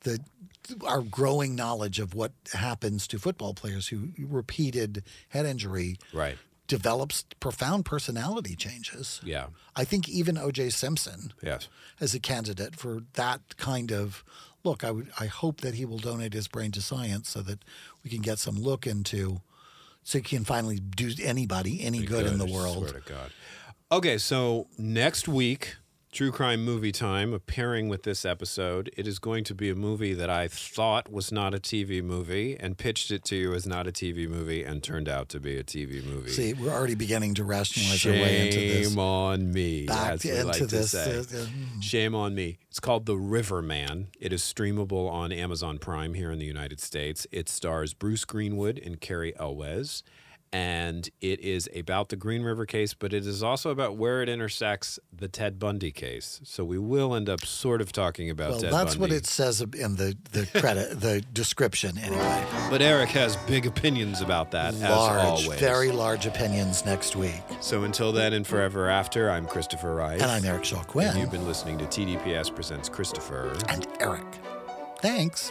[0.02, 0.20] the
[0.86, 6.38] our growing knowledge of what happens to football players who repeated head injury right.
[6.68, 9.20] develops profound personality changes.
[9.24, 9.46] Yeah.
[9.76, 10.70] I think even O.J.
[10.70, 11.68] Simpson Yes.
[12.00, 14.24] as a candidate for that kind of
[14.64, 14.82] look.
[14.84, 17.64] I would I hope that he will donate his brain to science so that
[18.02, 19.40] we can get some look into
[20.02, 22.88] so he can finally do anybody any good, in the world.
[22.88, 23.30] Swear to God.
[23.90, 25.76] Okay, so next week,
[26.14, 30.14] True Crime Movie Time, appearing with this episode, it is going to be a movie
[30.14, 33.88] that I thought was not a TV movie and pitched it to you as not
[33.88, 36.30] a TV movie and turned out to be a TV movie.
[36.30, 38.88] See, we're already beginning to rationalize our way into this.
[38.90, 39.86] Shame on me.
[39.86, 41.16] Back into like to this, say.
[41.18, 41.46] uh, uh,
[41.80, 42.58] Shame on me.
[42.70, 44.06] It's called The Riverman.
[44.20, 47.26] It is streamable on Amazon Prime here in the United States.
[47.32, 50.04] It stars Bruce Greenwood and Cary Elwes.
[50.54, 54.28] And it is about the Green River case, but it is also about where it
[54.28, 56.40] intersects the Ted Bundy case.
[56.44, 59.60] So we will end up sort of talking about Well, Ted that's what it says
[59.60, 62.46] in the, the credit, the description anyway.
[62.70, 65.58] But Eric has big opinions about that, as Large, always.
[65.58, 67.42] very large opinions next week.
[67.60, 70.22] So until then and forever after, I'm Christopher Rice.
[70.22, 73.56] And I'm Eric Shaw And you've been listening to TDPS Presents Christopher.
[73.68, 74.24] and Eric.
[75.00, 75.50] Thanks.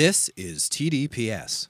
[0.00, 1.68] This is TDPS.